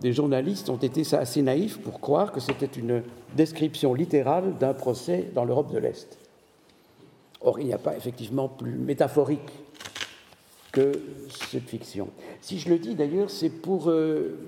des 0.00 0.12
journalistes 0.12 0.68
ont 0.68 0.76
été 0.76 1.02
assez 1.14 1.42
naïfs 1.42 1.78
pour 1.78 2.00
croire 2.00 2.32
que 2.32 2.40
c'était 2.40 2.66
une 2.66 3.02
description 3.34 3.94
littérale 3.94 4.56
d'un 4.58 4.74
procès 4.74 5.30
dans 5.34 5.44
l'Europe 5.44 5.72
de 5.72 5.78
l'Est. 5.78 6.18
Or, 7.40 7.60
il 7.60 7.66
n'y 7.66 7.72
a 7.72 7.78
pas 7.78 7.96
effectivement 7.96 8.48
plus 8.48 8.76
métaphorique 8.76 9.48
que 10.72 10.92
cette 11.50 11.68
fiction. 11.68 12.08
Si 12.40 12.58
je 12.58 12.68
le 12.68 12.78
dis 12.78 12.94
d'ailleurs, 12.94 13.30
c'est 13.30 13.50
pour 13.50 13.88
euh, 13.88 14.38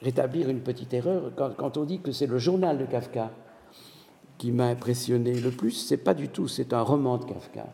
rétablir 0.00 0.48
une 0.48 0.60
petite 0.60 0.94
erreur. 0.94 1.32
Quand, 1.36 1.76
on 1.76 1.84
dit 1.84 2.00
que 2.00 2.12
c'est 2.12 2.26
le 2.26 2.38
journal 2.38 2.78
de 2.78 2.84
Kafka 2.84 3.30
qui 4.38 4.52
m'a 4.52 4.66
impressionné 4.66 5.34
le 5.34 5.50
plus, 5.50 5.72
c'est 5.72 5.96
pas 5.96 6.14
du 6.14 6.28
tout, 6.28 6.48
c'est 6.48 6.72
un 6.72 6.82
roman 6.82 7.18
de 7.18 7.24
Kafka. 7.24 7.66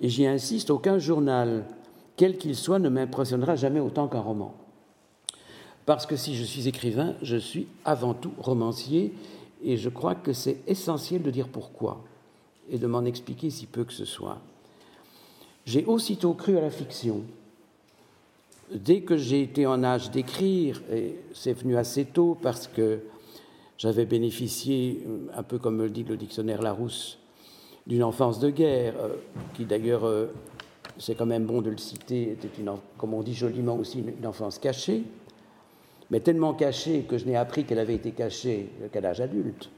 Et 0.00 0.08
j'y 0.08 0.26
insiste, 0.26 0.70
aucun 0.70 0.98
journal, 0.98 1.64
quel 2.16 2.36
qu'il 2.38 2.54
soit, 2.54 2.78
ne 2.78 2.88
m'impressionnera 2.88 3.56
jamais 3.56 3.80
autant 3.80 4.08
qu'un 4.08 4.20
roman. 4.20 4.54
Parce 5.86 6.04
que 6.04 6.16
si 6.16 6.34
je 6.34 6.42
suis 6.42 6.68
écrivain, 6.68 7.14
je 7.22 7.36
suis 7.36 7.68
avant 7.84 8.12
tout 8.12 8.32
romancier, 8.38 9.14
et 9.64 9.76
je 9.76 9.88
crois 9.88 10.16
que 10.16 10.32
c'est 10.32 10.58
essentiel 10.66 11.22
de 11.22 11.30
dire 11.30 11.48
pourquoi, 11.48 12.04
et 12.68 12.78
de 12.78 12.86
m'en 12.88 13.04
expliquer 13.04 13.50
si 13.50 13.66
peu 13.66 13.84
que 13.84 13.92
ce 13.92 14.04
soit. 14.04 14.38
J'ai 15.64 15.84
aussitôt 15.84 16.34
cru 16.34 16.58
à 16.58 16.60
la 16.60 16.70
fiction, 16.70 17.22
dès 18.72 19.02
que 19.02 19.16
j'ai 19.16 19.42
été 19.42 19.64
en 19.66 19.84
âge 19.84 20.10
d'écrire, 20.10 20.82
et 20.92 21.16
c'est 21.32 21.52
venu 21.52 21.76
assez 21.76 22.04
tôt 22.04 22.36
parce 22.42 22.66
que 22.66 23.00
j'avais 23.78 24.06
bénéficié, 24.06 25.04
un 25.34 25.42
peu 25.44 25.58
comme 25.58 25.78
le 25.78 25.88
dit 25.88 26.02
le 26.02 26.16
dictionnaire 26.16 26.62
Larousse, 26.62 27.18
d'une 27.86 28.02
enfance 28.02 28.40
de 28.40 28.50
guerre, 28.50 28.94
euh, 29.00 29.14
qui 29.54 29.64
d'ailleurs, 29.64 30.04
euh, 30.04 30.26
c'est 30.98 31.14
quand 31.14 31.26
même 31.26 31.44
bon 31.44 31.62
de 31.62 31.70
le 31.70 31.78
citer, 31.78 32.32
était 32.32 32.50
une, 32.58 32.72
comme 32.98 33.14
on 33.14 33.22
dit 33.22 33.34
joliment 33.34 33.76
aussi, 33.76 34.00
une 34.00 34.26
enfance 34.26 34.58
cachée, 34.58 35.04
mais 36.10 36.20
tellement 36.20 36.54
cachée 36.54 37.02
que 37.02 37.18
je 37.18 37.26
n'ai 37.26 37.36
appris 37.36 37.64
qu'elle 37.64 37.78
avait 37.78 37.94
été 37.94 38.12
cachée 38.12 38.70
qu'à 38.92 39.00
l'âge 39.00 39.20
adulte 39.20 39.70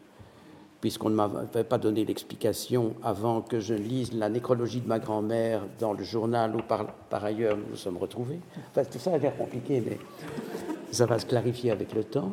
puisqu'on 0.81 1.11
ne 1.11 1.15
m'avait 1.17 1.65
pas 1.65 1.79
donné 1.79 2.05
l'explication 2.05 2.95
avant 3.03 3.41
que 3.41 3.59
je 3.59 3.75
lise 3.75 4.13
la 4.13 4.29
nécrologie 4.29 4.81
de 4.81 4.87
ma 4.87 4.99
grand-mère 4.99 5.63
dans 5.81 5.93
le 5.93 6.05
journal 6.05 6.55
où 6.55 6.63
par, 6.63 6.87
par 7.11 7.25
ailleurs 7.25 7.57
nous 7.57 7.65
nous 7.71 7.77
sommes 7.77 7.97
retrouvés. 7.97 8.39
Enfin, 8.71 8.85
tout 8.85 8.99
ça 8.99 9.15
a 9.15 9.19
l'air 9.19 9.37
compliqué, 9.37 9.83
mais 9.85 9.99
ça 10.93 11.07
va 11.07 11.19
se 11.19 11.27
clarifier 11.27 11.73
avec 11.73 11.95
le 11.95 12.05
temps. 12.05 12.33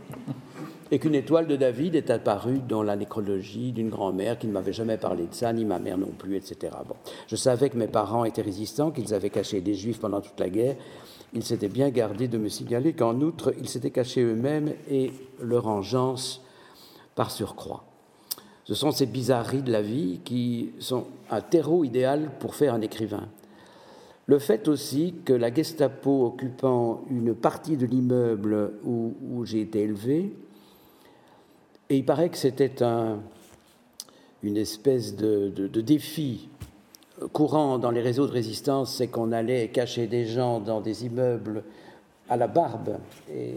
Et 0.92 1.00
qu'une 1.00 1.16
étoile 1.16 1.48
de 1.48 1.56
David 1.56 1.96
est 1.96 2.12
apparue 2.12 2.60
dans 2.60 2.84
la 2.84 2.96
nécrologie 2.96 3.72
d'une 3.72 3.90
grand-mère 3.90 4.38
qui 4.38 4.46
ne 4.46 4.52
m'avait 4.52 4.74
jamais 4.74 4.98
parlé 4.98 5.26
de 5.26 5.34
ça, 5.34 5.52
ni 5.52 5.66
ma 5.66 5.80
mère 5.80 5.98
non 5.98 6.12
plus, 6.16 6.36
etc. 6.36 6.74
Bon. 6.88 6.96
Je 7.28 7.36
savais 7.36 7.72
que 7.72 7.78
mes 7.78 7.88
parents 7.88 8.24
étaient 8.24 8.44
résistants, 8.44 8.92
qu'ils 8.92 9.16
avaient 9.16 9.32
caché 9.32 9.62
des 9.62 9.74
juifs 9.74 10.00
pendant 10.00 10.22
toute 10.22 10.40
la 10.40 10.50
guerre. 10.50 10.76
Ils 11.36 11.44
s'étaient 11.44 11.68
bien 11.68 11.90
gardés 11.90 12.30
de 12.30 12.38
me 12.38 12.48
signaler 12.48 12.94
qu'en 12.94 13.20
outre, 13.20 13.54
ils 13.60 13.68
s'étaient 13.68 13.92
cachés 13.92 14.24
eux-mêmes 14.24 14.74
et 14.90 15.12
leur 15.42 15.68
engeance 15.68 16.42
par 17.14 17.30
surcroît. 17.30 17.84
Ce 18.64 18.74
sont 18.74 18.92
ces 18.92 19.06
bizarreries 19.06 19.62
de 19.62 19.72
la 19.72 19.82
vie 19.82 20.22
qui 20.24 20.72
sont 20.80 21.06
un 21.30 21.42
terreau 21.42 21.84
idéal 21.84 22.32
pour 22.40 22.56
faire 22.56 22.74
un 22.74 22.82
écrivain. 22.82 23.28
Le 24.28 24.40
fait 24.40 24.68
aussi 24.68 25.14
que 25.24 25.34
la 25.34 25.54
Gestapo 25.54 26.26
occupant 26.26 27.04
une 27.12 27.36
partie 27.36 27.78
de 27.78 27.86
l'immeuble 27.86 28.74
où, 28.84 29.46
j'ai 29.46 29.62
été 29.62 29.82
élevé, 29.82 30.34
et 31.90 31.98
il 31.98 32.06
paraît 32.06 32.30
que 32.30 32.38
c'était 32.38 32.82
un, 32.82 33.20
une 34.42 34.58
espèce 34.58 35.16
de, 35.16 35.68
défi 35.68 36.50
courant 37.34 37.78
dans 37.78 37.92
les 37.92 38.02
réseaux 38.02 38.28
de 38.28 38.32
résistance, 38.32 38.94
c'est 38.94 39.08
qu'on 39.08 39.32
allait 39.32 39.70
cacher 39.70 40.08
des 40.08 40.26
gens 40.26 40.60
dans 40.60 40.82
des 40.82 41.06
immeubles 41.06 41.64
à 42.30 42.38
la 42.38 42.48
barbe, 42.48 42.98
et 43.32 43.56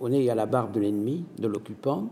on 0.00 0.10
est 0.12 0.28
à 0.30 0.34
la 0.34 0.46
barbe 0.46 0.72
de 0.72 0.80
l'ennemi, 0.80 1.24
de 1.38 1.46
l'occupant 1.46 2.08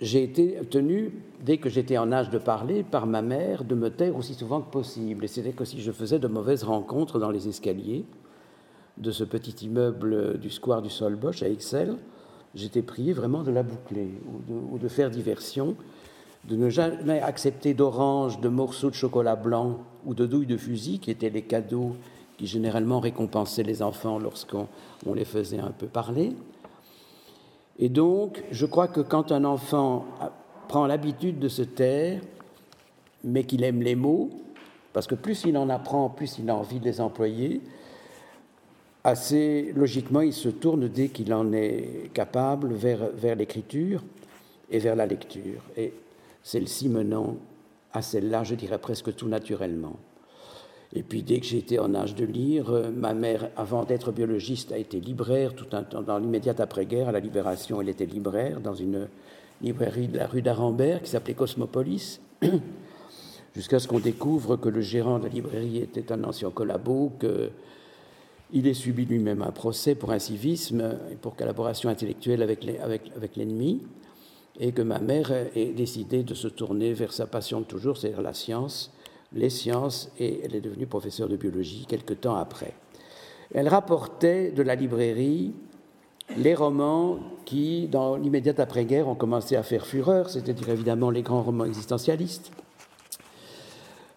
j'ai 0.00 0.22
été 0.22 0.58
tenu, 0.70 1.12
dès 1.44 1.58
que 1.58 1.68
j'étais 1.68 1.98
en 1.98 2.12
âge 2.12 2.30
de 2.30 2.38
parler, 2.38 2.84
par 2.84 3.06
ma 3.06 3.22
mère, 3.22 3.64
de 3.64 3.74
me 3.74 3.90
taire 3.90 4.16
aussi 4.16 4.34
souvent 4.34 4.60
que 4.60 4.70
possible. 4.70 5.24
Et 5.24 5.28
c'était 5.28 5.52
que 5.52 5.64
si 5.64 5.80
je 5.80 5.90
faisais 5.90 6.18
de 6.18 6.28
mauvaises 6.28 6.62
rencontres 6.62 7.18
dans 7.18 7.30
les 7.30 7.48
escaliers 7.48 8.04
de 8.96 9.10
ce 9.10 9.24
petit 9.24 9.66
immeuble 9.66 10.38
du 10.38 10.50
square 10.50 10.82
du 10.82 10.90
Solbosch 10.90 11.42
à 11.42 11.48
Excel, 11.48 11.96
j'étais 12.54 12.82
prié 12.82 13.12
vraiment 13.12 13.42
de 13.42 13.50
la 13.50 13.62
boucler 13.62 14.10
ou 14.70 14.78
de, 14.78 14.88
faire 14.88 15.10
diversion, 15.10 15.76
de 16.48 16.56
ne 16.56 16.70
jamais 16.70 17.20
accepter 17.20 17.74
d'orange, 17.74 18.40
de 18.40 18.48
morceaux 18.48 18.88
de 18.88 18.94
chocolat 18.94 19.36
blanc 19.36 19.78
ou 20.06 20.14
de 20.14 20.24
douilles 20.24 20.46
de 20.46 20.56
fusil, 20.56 20.98
qui 20.98 21.10
étaient 21.10 21.28
les 21.28 21.42
cadeaux 21.42 21.94
qui 22.38 22.46
généralement 22.46 23.00
récompensaient 23.00 23.64
les 23.64 23.82
enfants 23.82 24.18
lorsqu'on 24.18 24.66
les 25.14 25.26
faisait 25.26 25.58
un 25.58 25.72
peu 25.72 25.86
parler. 25.86 26.32
Et 27.78 27.90
donc, 27.90 28.42
je 28.50 28.64
crois 28.64 28.88
que 28.88 29.00
quand 29.00 29.30
un 29.30 29.44
enfant 29.44 30.06
prend 30.68 30.86
l'habitude 30.86 31.38
de 31.38 31.48
se 31.48 31.62
taire, 31.62 32.20
mais 33.24 33.44
qu'il 33.44 33.62
aime 33.62 33.82
les 33.82 33.94
mots, 33.94 34.30
parce 34.94 35.06
que 35.06 35.16
plus 35.16 35.44
il 35.44 35.58
en 35.58 35.68
apprend, 35.68 36.08
plus 36.08 36.38
il 36.38 36.48
a 36.48 36.54
envie 36.54 36.80
de 36.80 36.84
les 36.84 37.00
employer, 37.00 37.60
assez 39.04 39.72
logiquement, 39.76 40.22
il 40.22 40.32
se 40.32 40.48
tourne 40.48 40.88
dès 40.88 41.08
qu'il 41.08 41.34
en 41.34 41.52
est 41.52 42.10
capable 42.14 42.72
vers, 42.72 43.10
vers 43.14 43.36
l'écriture 43.36 44.02
et 44.70 44.78
vers 44.78 44.96
la 44.96 45.06
lecture. 45.06 45.62
Celle-ci 46.48 46.88
menant 46.88 47.36
à 47.92 48.00
celle-là, 48.00 48.42
je 48.42 48.54
dirais 48.54 48.78
presque 48.78 49.14
tout 49.14 49.28
naturellement. 49.28 49.96
Et 50.94 51.02
puis 51.02 51.22
dès 51.22 51.40
que 51.40 51.46
j'étais 51.46 51.78
en 51.78 51.94
âge 51.94 52.14
de 52.14 52.24
lire, 52.24 52.70
euh, 52.70 52.90
ma 52.90 53.12
mère, 53.12 53.50
avant 53.54 53.84
d'être 53.84 54.12
biologiste, 54.12 54.72
a 54.72 54.78
été 54.78 54.98
libraire 54.98 55.54
tout 55.54 55.66
un 55.72 55.82
temps, 55.82 56.00
dans 56.00 56.16
l'immédiate 56.16 56.60
après-guerre, 56.60 57.10
à 57.10 57.12
la 57.12 57.20
Libération, 57.20 57.82
elle 57.82 57.90
était 57.90 58.06
libraire 58.06 58.62
dans 58.62 58.72
une 58.72 59.08
librairie 59.60 60.08
de 60.08 60.16
la 60.16 60.26
rue 60.26 60.40
d'Arambert 60.40 61.02
qui 61.02 61.10
s'appelait 61.10 61.34
Cosmopolis, 61.34 62.18
jusqu'à 63.54 63.78
ce 63.78 63.86
qu'on 63.86 64.00
découvre 64.00 64.56
que 64.56 64.70
le 64.70 64.80
gérant 64.80 65.18
de 65.18 65.24
la 65.24 65.30
librairie 65.30 65.78
était 65.78 66.12
un 66.12 66.24
ancien 66.24 66.50
collabo, 66.50 67.12
qu'il 67.20 68.66
ait 68.66 68.72
subi 68.72 69.04
lui-même 69.04 69.42
un 69.42 69.52
procès 69.52 69.94
pour 69.94 70.12
incivisme 70.12 70.96
et 71.12 71.16
pour 71.16 71.36
collaboration 71.36 71.90
intellectuelle 71.90 72.40
avec 72.40 73.36
l'ennemi, 73.36 73.82
et 74.58 74.72
que 74.72 74.82
ma 74.82 74.98
mère 74.98 75.30
ait 75.54 75.72
décidé 75.76 76.22
de 76.22 76.34
se 76.34 76.48
tourner 76.48 76.92
vers 76.92 77.12
sa 77.12 77.26
passion 77.26 77.60
de 77.60 77.64
toujours, 77.64 77.96
c'est-à-dire 77.96 78.22
la 78.22 78.34
science, 78.34 78.92
les 79.32 79.50
sciences, 79.50 80.10
et 80.18 80.40
elle 80.44 80.54
est 80.54 80.60
devenue 80.60 80.86
professeure 80.86 81.28
de 81.28 81.36
biologie 81.36 81.86
quelque 81.88 82.14
temps 82.14 82.36
après. 82.36 82.74
Elle 83.54 83.68
rapportait 83.68 84.50
de 84.50 84.62
la 84.62 84.74
librairie 84.74 85.52
les 86.36 86.54
romans 86.54 87.20
qui, 87.44 87.88
dans 87.88 88.16
l'immédiate 88.16 88.60
après-guerre, 88.60 89.08
ont 89.08 89.14
commencé 89.14 89.56
à 89.56 89.62
faire 89.62 89.86
fureur, 89.86 90.28
c'est-à-dire 90.28 90.68
évidemment 90.68 91.10
les 91.10 91.22
grands 91.22 91.42
romans 91.42 91.64
existentialistes, 91.64 92.50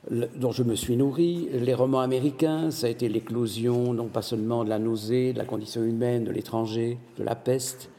dont 0.10 0.51
je 0.51 0.63
me 0.63 0.75
suis 0.75 0.98
nourri, 0.98 1.48
les 1.53 1.75
romans 1.75 2.00
américains, 2.00 2.71
ça 2.71 2.88
a 2.88 2.89
été 2.89 3.07
l'éclosion 3.07 3.93
non 3.93 4.07
pas 4.07 4.24
seulement 4.24 4.63
de 4.63 4.69
la 4.69 4.79
nausée, 4.79 5.31
de 5.31 5.38
la 5.38 5.45
condition 5.45 5.83
humaine, 5.83 6.24
de 6.24 6.31
l'étranger, 6.31 6.98
de 7.17 7.24
la 7.24 7.36
peste, 7.36 7.90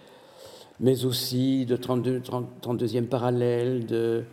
mais 0.81 1.05
aussi 1.05 1.67
de 1.67 1.77
32, 1.77 2.23
32e 2.63 3.07
parallèle, 3.07 3.87
de, 3.87 4.25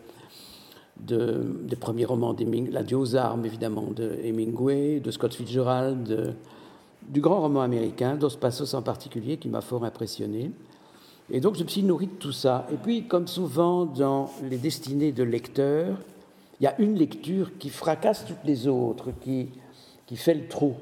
des 0.96 1.76
premiers 1.76 2.04
romans 2.04 2.34
d'Hemingway, 2.34 2.94
aux 2.94 3.16
armes 3.16 3.46
évidemment, 3.46 3.90
de 3.94 4.18
Hemingway, 4.22 5.00
de 5.00 5.10
Scott 5.10 5.34
Fitzgerald, 5.34 6.34
du 7.08 7.20
grand 7.20 7.40
roman 7.40 7.62
américain, 7.62 8.16
Dos 8.16 8.36
Passos 8.40 8.74
en 8.74 8.82
particulier, 8.82 9.36
qui 9.36 9.48
m'a 9.48 9.60
fort 9.60 9.84
impressionné. 9.84 10.52
Et 11.30 11.40
donc 11.40 11.56
je 11.56 11.62
me 11.62 11.68
suis 11.68 11.82
nourri 11.82 12.06
de 12.06 12.12
tout 12.12 12.32
ça. 12.32 12.66
Et 12.72 12.76
puis, 12.76 13.04
comme 13.06 13.28
souvent 13.28 13.86
dans 13.86 14.30
les 14.48 14.58
destinées 14.58 15.12
de 15.12 15.22
lecteurs, 15.22 15.96
il 16.60 16.64
y 16.64 16.66
a 16.66 16.78
une 16.80 16.96
lecture 16.96 17.56
qui 17.58 17.70
fracasse 17.70 18.26
toutes 18.26 18.44
les 18.44 18.68
autres, 18.68 19.10
qui, 19.20 19.48
qui 20.06 20.16
fait 20.16 20.34
le 20.34 20.46
trou, 20.48 20.74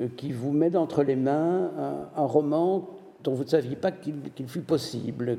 euh, 0.00 0.08
qui 0.16 0.32
vous 0.32 0.52
met 0.52 0.74
entre 0.74 1.02
les 1.02 1.16
mains 1.16 1.70
un, 2.16 2.24
roman 2.24 2.88
dont 3.24 3.34
vous 3.34 3.44
ne 3.44 3.48
saviez 3.48 3.76
pas 3.76 3.90
qu'il 3.90 4.48
fut 4.48 4.60
possible, 4.60 5.38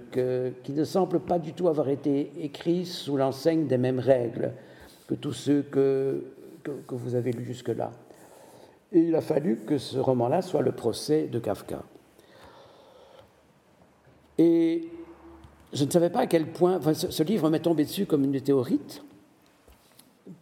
qui 0.63 0.71
ne 0.73 0.83
semble 0.83 1.19
pas 1.19 1.39
du 1.39 1.53
tout 1.53 1.67
avoir 1.67 1.89
été 1.89 2.31
écrit 2.39 2.85
sous 2.85 3.17
l'enseigne 3.17 3.67
des 3.67 3.77
mêmes 3.77 3.99
règles 3.99 4.51
que 5.07 5.15
tous 5.15 5.33
ceux 5.33 5.61
que, 5.63 6.23
vous 6.89 7.15
avez 7.15 7.31
lus 7.31 7.45
jusque-là. 7.45 7.91
Et 8.91 8.99
il 8.99 9.15
a 9.15 9.21
fallu 9.21 9.57
que 9.65 9.77
ce 9.77 9.97
roman-là 9.97 10.41
soit 10.41 10.61
le 10.61 10.71
procès 10.71 11.27
de 11.27 11.39
Kafka. 11.39 11.83
Et 14.37 14.87
je 15.73 15.85
ne 15.85 15.89
savais 15.89 16.09
pas 16.09 16.21
à 16.21 16.27
quel 16.27 16.47
point, 16.47 16.79
ce, 16.93 17.23
livre 17.23 17.49
m'est 17.49 17.59
tombé 17.59 17.85
dessus 17.85 18.05
comme 18.05 18.23
une 18.23 18.31
météorite, 18.31 19.03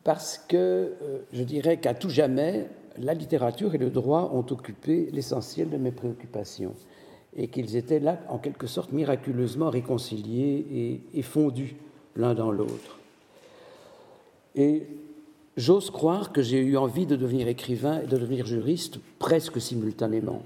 parce 0.03 0.38
que 0.38 0.56
euh, 0.58 1.20
je 1.32 1.44
dirais 1.44 1.77
qu'à 1.77 1.94
tout 1.94 2.10
jamais, 2.10 2.67
la 2.98 3.13
littérature 3.13 3.74
et 3.75 3.77
le 3.77 3.89
droit 3.89 4.32
ont 4.34 4.46
occupé 4.51 5.10
l'essentiel 5.12 5.70
de 5.70 5.77
mes 5.77 5.91
préoccupations, 5.91 6.74
et 7.36 7.48
qu'ils 7.48 7.75
étaient 7.75 8.00
là, 8.00 8.19
en 8.29 8.38
quelque 8.38 8.67
sorte, 8.67 8.91
miraculeusement 8.91 9.69
réconciliés 9.69 11.01
et, 11.13 11.22
fondus 11.22 11.75
l'un 12.15 12.34
dans 12.34 12.51
l'autre. 12.51 12.98
Et 14.55 14.88
J'ose 15.57 15.89
croire 15.89 16.31
que 16.31 16.43
j'ai 16.43 16.60
eu 16.60 16.77
envie 16.77 17.07
de 17.07 17.15
devenir 17.15 17.48
écrivain 17.48 18.01
et 18.01 18.05
de 18.05 18.15
devenir 18.15 18.46
juriste 18.46 19.00
presque 19.17 19.60
simultanément. 19.60 20.43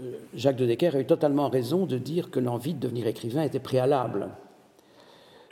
Euh, 0.00 0.12
Jacques 0.34 0.56
de 0.56 0.64
Decker 0.64 0.96
a 0.96 1.00
eu 1.00 1.04
totalement 1.04 1.50
raison 1.50 1.84
de 1.84 1.98
dire 1.98 2.30
que 2.30 2.40
l'envie 2.40 2.72
de 2.72 2.80
devenir 2.80 3.06
écrivain 3.06 3.42
était 3.42 3.60
préalable. 3.60 4.30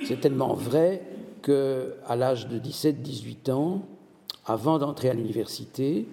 C'est 0.06 0.20
tellement 0.20 0.54
vrai 0.54 1.02
qu'à 1.42 2.16
l'âge 2.16 2.48
de 2.48 2.58
17-18 2.58 3.50
ans, 3.50 3.82
avant 4.46 4.78
d'entrer 4.78 5.10
à 5.10 5.14
l'université, 5.14 6.06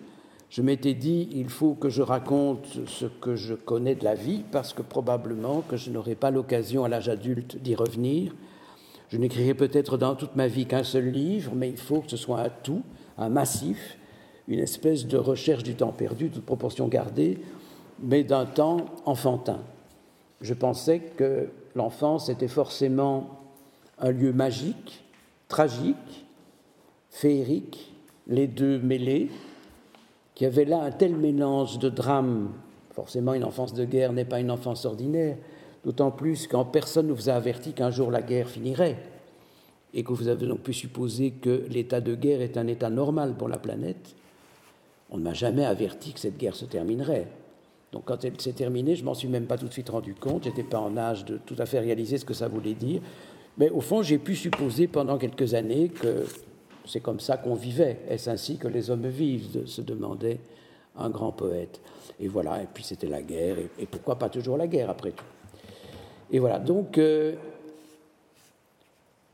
je 0.49 0.61
m'étais 0.61 0.93
dit 0.93 1.29
il 1.31 1.49
faut 1.49 1.73
que 1.73 1.89
je 1.89 2.01
raconte 2.01 2.65
ce 2.87 3.05
que 3.05 3.35
je 3.35 3.53
connais 3.53 3.95
de 3.95 4.03
la 4.03 4.15
vie 4.15 4.43
parce 4.51 4.73
que 4.73 4.81
probablement 4.81 5.61
que 5.61 5.77
je 5.77 5.91
n'aurai 5.91 6.15
pas 6.15 6.31
l'occasion 6.31 6.83
à 6.83 6.89
l'âge 6.89 7.09
adulte 7.09 7.57
d'y 7.57 7.75
revenir 7.75 8.33
je 9.09 9.17
n'écrirai 9.17 9.55
peut-être 9.55 9.97
dans 9.97 10.15
toute 10.15 10.35
ma 10.35 10.47
vie 10.47 10.67
qu'un 10.67 10.83
seul 10.83 11.09
livre, 11.09 11.53
mais 11.55 11.69
il 11.69 11.77
faut 11.77 12.01
que 12.01 12.11
ce 12.11 12.17
soit 12.17 12.41
un 12.41 12.49
tout, 12.49 12.83
un 13.17 13.29
massif, 13.29 13.97
une 14.47 14.59
espèce 14.59 15.07
de 15.07 15.17
recherche 15.17 15.63
du 15.63 15.75
temps 15.75 15.91
perdu, 15.91 16.29
toute 16.29 16.45
proportion 16.45 16.87
gardée, 16.87 17.39
mais 17.99 18.23
d'un 18.23 18.45
temps 18.45 18.85
enfantin. 19.05 19.59
Je 20.41 20.53
pensais 20.53 20.99
que 20.99 21.49
l'enfance 21.75 22.29
était 22.29 22.47
forcément 22.47 23.39
un 23.97 24.11
lieu 24.11 24.31
magique, 24.31 25.03
tragique, 25.47 26.25
féerique, 27.09 27.93
les 28.27 28.47
deux 28.47 28.79
mêlés, 28.79 29.29
qui 30.39 30.45
avait 30.45 30.63
là 30.63 30.81
un 30.81 30.91
tel 30.91 31.17
mélange 31.17 31.79
de 31.79 31.89
drames. 31.89 32.53
Forcément, 32.91 33.33
une 33.33 33.43
enfance 33.43 33.73
de 33.73 33.83
guerre 33.83 34.13
n'est 34.13 34.23
pas 34.23 34.39
une 34.39 34.51
enfance 34.51 34.85
ordinaire, 34.85 35.35
d'autant 35.83 36.11
plus 36.11 36.47
quand 36.47 36.63
personne 36.63 37.07
ne 37.07 37.11
vous 37.11 37.27
a 37.27 37.33
averti 37.33 37.73
qu'un 37.73 37.91
jour 37.91 38.09
la 38.09 38.21
guerre 38.21 38.47
finirait, 38.47 38.95
et 39.93 40.01
que 40.01 40.13
vous 40.13 40.29
avez 40.29 40.47
donc 40.47 40.61
pu 40.61 40.71
supposer 40.71 41.31
que 41.31 41.65
l'état 41.69 41.99
de 41.99 42.15
guerre 42.15 42.39
est 42.39 42.55
un 42.55 42.67
état 42.67 42.89
normal 42.89 43.35
pour 43.37 43.49
la 43.49 43.57
planète. 43.57 44.15
On 45.09 45.17
ne 45.17 45.23
m'a 45.23 45.33
jamais 45.33 45.65
averti 45.65 46.13
que 46.13 46.21
cette 46.21 46.37
guerre 46.37 46.55
se 46.55 46.63
terminerait. 46.63 47.27
Donc 47.91 48.05
quand 48.05 48.23
elle 48.23 48.39
s'est 48.39 48.53
terminée, 48.53 48.95
je 48.95 49.03
m'en 49.03 49.15
suis 49.15 49.27
même 49.27 49.45
pas 49.45 49.57
tout 49.57 49.67
de 49.67 49.73
suite 49.73 49.89
rendu 49.89 50.15
compte, 50.15 50.45
j'étais 50.45 50.63
pas 50.63 50.79
en 50.79 50.95
âge 50.95 51.25
de 51.25 51.37
tout 51.45 51.55
à 51.59 51.65
fait 51.65 51.79
réaliser 51.79 52.17
ce 52.17 52.23
que 52.23 52.33
ça 52.33 52.47
voulait 52.47 52.75
dire. 52.75 53.01
Mais 53.57 53.69
au 53.71 53.81
fond, 53.81 54.03
j'ai 54.03 54.19
pu 54.19 54.37
supposer 54.37 54.87
pendant 54.87 55.17
quelques 55.17 55.53
années 55.53 55.89
que 55.89 56.23
c'est 56.85 56.99
comme 56.99 57.19
ça 57.19 57.37
qu'on 57.37 57.55
vivait. 57.55 57.99
Est-ce 58.09 58.29
ainsi 58.29 58.57
que 58.57 58.67
les 58.67 58.89
hommes 58.89 59.07
vivent 59.07 59.65
se 59.65 59.81
demandait 59.81 60.39
un 60.97 61.09
grand 61.09 61.31
poète. 61.31 61.79
Et 62.19 62.27
voilà, 62.27 62.61
et 62.61 62.67
puis 62.73 62.83
c'était 62.83 63.07
la 63.07 63.21
guerre, 63.21 63.57
et 63.79 63.85
pourquoi 63.85 64.17
pas 64.17 64.27
toujours 64.27 64.57
la 64.57 64.67
guerre 64.67 64.89
après 64.89 65.11
tout 65.11 65.23
et 66.31 66.39
voilà, 66.39 66.59
donc 66.59 66.97
euh, 66.97 67.33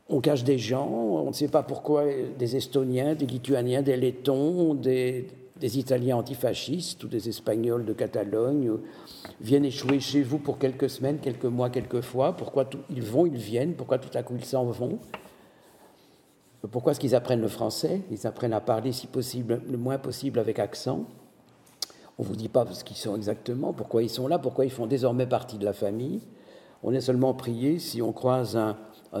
on 0.08 0.20
cache 0.20 0.44
des 0.44 0.58
gens, 0.58 0.88
on 0.88 1.28
ne 1.28 1.32
sait 1.34 1.48
pas 1.48 1.62
pourquoi 1.62 2.04
des 2.38 2.56
Estoniens, 2.56 3.14
des 3.14 3.26
Lituaniens, 3.26 3.82
des 3.82 3.96
Lettons, 3.96 4.74
des, 4.74 5.26
Italiens 5.60 6.16
antifascistes 6.16 7.04
ou 7.04 7.08
des 7.08 7.28
Espagnols 7.28 7.84
de 7.84 7.92
Catalogne 7.92 8.72
viennent 9.40 9.64
échouer 9.64 10.00
chez 10.00 10.22
vous 10.22 10.38
pour 10.38 10.58
quelques 10.58 10.88
semaines, 10.88 11.18
quelques 11.18 11.44
mois, 11.44 11.70
quelques 11.70 12.02
fois. 12.02 12.34
Pourquoi 12.34 12.68
ils 12.90 13.02
vont, 13.02 13.26
ils 13.26 13.36
viennent, 13.36 13.74
pourquoi 13.74 13.98
tout 13.98 14.16
à 14.16 14.22
coup 14.22 14.34
ils 14.38 14.44
s'en 14.44 14.64
vont 14.64 14.98
Pourquoi 16.70 16.92
est-ce 16.92 17.00
qu'ils 17.00 17.14
apprennent 17.14 17.40
le 17.40 17.48
français? 17.48 18.00
Ils 18.10 18.26
apprennent 18.26 18.52
à 18.52 18.60
parler, 18.60 18.92
si 18.92 19.06
possible, 19.06 19.60
le 19.68 19.76
moins 19.76 19.98
possible 19.98 20.38
avec 20.38 20.58
accent. 20.58 21.04
On 22.18 22.22
ne 22.22 22.28
vous 22.28 22.36
dit 22.36 22.48
pas 22.48 22.66
ce 22.72 22.82
qu'ils 22.82 22.96
sont 22.96 23.14
exactement, 23.14 23.74
pourquoi 23.74 24.02
ils 24.02 24.08
sont 24.08 24.26
là, 24.26 24.38
pourquoi 24.38 24.64
ils 24.64 24.70
font 24.70 24.86
désormais 24.86 25.26
partie 25.26 25.58
de 25.58 25.64
la 25.64 25.74
famille. 25.74 26.20
On 26.82 26.92
est 26.94 27.00
seulement 27.00 27.34
prié, 27.34 27.78
si 27.78 28.00
on 28.00 28.12
croise 28.12 28.56
un, 28.56 28.76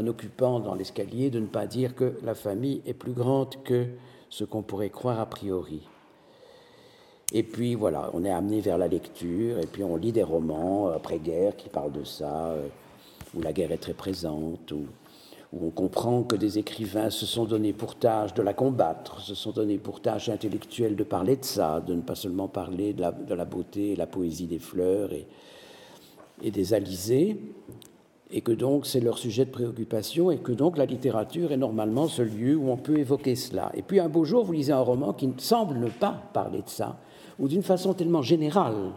occupant 0.06 0.60
dans 0.60 0.74
l'escalier, 0.74 1.30
de 1.30 1.40
ne 1.40 1.46
pas 1.46 1.66
dire 1.66 1.94
que 1.94 2.18
la 2.22 2.34
famille 2.34 2.82
est 2.86 2.94
plus 2.94 3.12
grande 3.12 3.54
que 3.64 3.86
ce 4.30 4.44
qu'on 4.44 4.62
pourrait 4.62 4.90
croire 4.90 5.20
a 5.20 5.26
priori. 5.26 5.82
Et 7.32 7.42
puis 7.42 7.74
voilà, 7.74 8.10
on 8.12 8.24
est 8.24 8.30
amené 8.30 8.60
vers 8.60 8.78
la 8.78 8.88
lecture, 8.88 9.58
et 9.58 9.66
puis 9.66 9.82
on 9.82 9.96
lit 9.96 10.12
des 10.12 10.22
romans 10.22 10.88
après-guerre 10.88 11.56
qui 11.56 11.68
parlent 11.68 11.92
de 11.92 12.04
ça, 12.04 12.46
euh, 12.46 12.68
où 13.34 13.42
la 13.42 13.52
guerre 13.52 13.72
est 13.72 13.78
très 13.78 13.94
présente, 13.94 14.72
où, 15.60 15.66
on 15.66 15.70
comprend 15.70 16.22
que 16.22 16.36
des 16.36 16.58
écrivains 16.58 17.10
se 17.10 17.26
sont 17.26 17.44
donnés 17.44 17.72
pour 17.72 17.96
tâche 17.96 18.34
de 18.34 18.42
la 18.42 18.54
combattre, 18.54 19.20
se 19.20 19.34
sont 19.34 19.52
donnés 19.52 19.78
pour 19.78 20.00
tâche 20.00 20.28
intellectuelle 20.28 20.96
de 20.96 21.04
parler 21.04 21.36
de 21.36 21.44
ça, 21.44 21.80
de 21.80 21.94
ne 21.94 22.00
pas 22.00 22.14
seulement 22.14 22.48
parler 22.48 22.92
de 22.92 23.02
la, 23.34 23.44
beauté 23.44 23.92
et 23.92 23.96
la 23.96 24.06
poésie 24.06 24.46
des 24.46 24.58
fleurs 24.58 25.12
et, 25.12 25.26
et 26.42 26.50
des 26.50 26.74
alizés, 26.74 27.38
et 28.30 28.40
que 28.40 28.52
donc 28.52 28.86
c'est 28.86 29.00
leur 29.00 29.18
sujet 29.18 29.44
de 29.44 29.50
préoccupation, 29.50 30.30
et 30.30 30.38
que 30.38 30.52
donc 30.52 30.76
la 30.76 30.86
littérature 30.86 31.52
est 31.52 31.56
normalement 31.56 32.08
ce 32.08 32.22
lieu 32.22 32.56
où 32.56 32.70
on 32.70 32.76
peut 32.76 32.98
évoquer 32.98 33.36
cela. 33.36 33.70
Et 33.74 33.82
puis 33.82 34.00
un 34.00 34.08
beau 34.08 34.24
jour, 34.24 34.44
vous 34.44 34.52
lisez 34.52 34.72
un 34.72 34.80
roman 34.80 35.12
qui 35.12 35.26
ne 35.28 35.38
semble 35.38 35.78
ne 35.78 35.88
pas 35.88 36.22
parler 36.32 36.62
de 36.62 36.68
ça, 36.68 36.98
ou 37.38 37.48
d'une 37.48 37.62
façon 37.62 37.94
tellement 37.94 38.22
générale, 38.22 38.92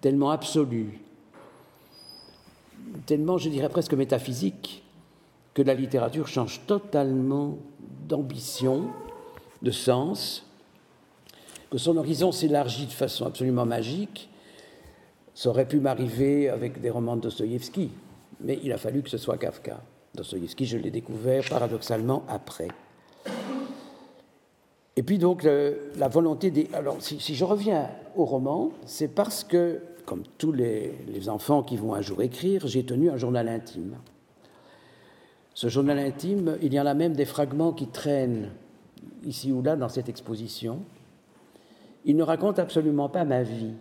tellement 0.00 0.30
absolue, 0.30 1.00
tellement, 3.06 3.38
je 3.38 3.48
dirais 3.48 3.68
presque 3.68 3.94
métaphysique, 3.94 4.82
que 5.54 5.62
la 5.62 5.74
littérature 5.74 6.28
change 6.28 6.60
totalement 6.66 7.58
d'ambition, 8.08 8.88
de 9.62 9.70
sens, 9.70 10.46
que 11.70 11.78
son 11.78 11.96
horizon 11.96 12.32
s'élargit 12.32 12.86
de 12.86 12.92
façon 12.92 13.26
absolument 13.26 13.66
magique, 13.66 14.28
ça 15.34 15.50
aurait 15.50 15.68
pu 15.68 15.78
m'arriver 15.78 16.48
avec 16.48 16.80
des 16.80 16.90
romans 16.90 17.16
de 17.16 17.22
Dostoïevski, 17.22 17.90
mais 18.40 18.58
il 18.62 18.72
a 18.72 18.78
fallu 18.78 19.02
que 19.02 19.10
ce 19.10 19.18
soit 19.18 19.36
Kafka. 19.36 19.80
Dostoïevski, 20.14 20.66
je 20.66 20.78
l'ai 20.78 20.90
découvert 20.90 21.44
paradoxalement 21.48 22.24
après. 22.28 22.68
Et 24.96 25.02
puis 25.04 25.18
donc 25.18 25.44
la 25.44 26.08
volonté 26.08 26.50
des... 26.50 26.68
Alors 26.72 26.96
si, 26.98 27.34
je 27.34 27.44
reviens 27.44 27.88
au 28.16 28.24
roman, 28.24 28.72
c'est 28.84 29.06
parce 29.06 29.44
que, 29.44 29.80
comme 30.06 30.24
tous 30.38 30.50
les, 30.50 30.92
les, 31.06 31.28
enfants 31.28 31.62
qui 31.62 31.76
vont 31.76 31.94
un 31.94 32.00
jour 32.00 32.20
écrire, 32.20 32.66
j'ai 32.66 32.84
tenu 32.84 33.08
un 33.08 33.16
journal 33.16 33.48
intime. 33.48 33.96
Ce 35.58 35.66
journal 35.66 35.98
intime, 35.98 36.56
il 36.62 36.72
y 36.72 36.78
en 36.78 36.86
a 36.86 36.94
même 36.94 37.14
des 37.14 37.24
fragments 37.24 37.72
qui 37.72 37.88
traînent 37.88 38.52
ici 39.24 39.50
ou 39.50 39.60
là 39.60 39.74
dans 39.74 39.88
cette 39.88 40.08
exposition. 40.08 40.82
Il 42.04 42.14
ne 42.14 42.22
raconte 42.22 42.60
absolument 42.60 43.08
pas 43.08 43.24
ma 43.24 43.42
vie. 43.42 43.72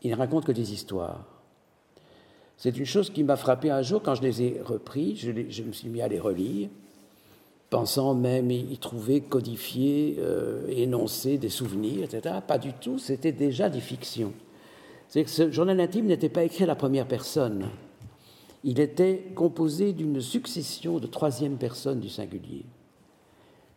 Il 0.00 0.10
ne 0.12 0.16
raconte 0.16 0.46
que 0.46 0.52
des 0.52 0.72
histoires. 0.72 1.26
C'est 2.56 2.78
une 2.78 2.86
chose 2.86 3.10
qui 3.10 3.22
m'a 3.22 3.36
frappé 3.36 3.70
un 3.70 3.82
jour 3.82 4.02
quand 4.02 4.14
je 4.14 4.22
les 4.22 4.40
ai 4.40 4.62
repris, 4.64 5.14
je, 5.16 5.62
me 5.62 5.72
suis 5.72 5.90
mis 5.90 6.00
à 6.00 6.08
les 6.08 6.18
relire, 6.18 6.70
pensant 7.68 8.14
même 8.14 8.50
y 8.50 8.78
trouver 8.78 9.20
codifié, 9.20 10.16
euh, 10.20 10.66
énoncé 10.68 11.36
des 11.36 11.50
souvenirs, 11.50 12.04
etc. 12.04 12.36
Pas 12.48 12.56
du 12.56 12.72
tout, 12.72 12.98
c'était 12.98 13.32
déjà 13.32 13.68
des 13.68 13.80
fictions. 13.80 14.32
C'est 15.08 15.22
que 15.22 15.30
ce 15.30 15.50
journal 15.50 15.78
intime 15.80 16.06
n'était 16.06 16.30
pas 16.30 16.44
écrit 16.44 16.64
à 16.64 16.68
la 16.68 16.76
première 16.76 17.06
personne. 17.06 17.68
Il 18.64 18.78
était 18.78 19.32
composé 19.34 19.92
d'une 19.92 20.20
succession 20.20 20.98
de 20.98 21.06
troisième 21.06 21.56
personnes 21.56 22.00
du 22.00 22.08
singulier. 22.08 22.64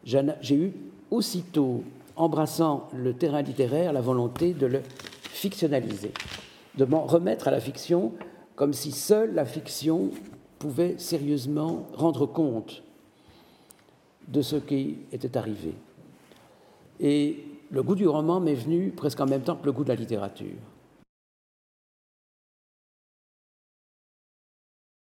J'ai 0.03 0.55
eu 0.55 0.73
aussitôt, 1.09 1.83
embrassant 2.15 2.87
le 2.93 3.13
terrain 3.13 3.41
littéraire, 3.41 3.93
la 3.93 4.01
volonté 4.01 4.53
de 4.53 4.67
le 4.67 4.81
fictionnaliser, 5.23 6.11
de 6.77 6.85
m'en 6.85 7.05
remettre 7.05 7.47
à 7.47 7.51
la 7.51 7.59
fiction 7.59 8.11
comme 8.55 8.73
si 8.73 8.91
seule 8.91 9.33
la 9.33 9.45
fiction 9.45 10.11
pouvait 10.59 10.95
sérieusement 10.97 11.87
rendre 11.93 12.25
compte 12.25 12.83
de 14.27 14.41
ce 14.41 14.55
qui 14.55 14.97
était 15.11 15.37
arrivé. 15.37 15.73
Et 16.99 17.43
le 17.71 17.83
goût 17.83 17.95
du 17.95 18.07
roman 18.07 18.39
m'est 18.39 18.55
venu 18.55 18.91
presque 18.91 19.19
en 19.19 19.25
même 19.25 19.41
temps 19.41 19.55
que 19.55 19.65
le 19.65 19.71
goût 19.71 19.83
de 19.83 19.89
la 19.89 19.95
littérature. 19.95 20.55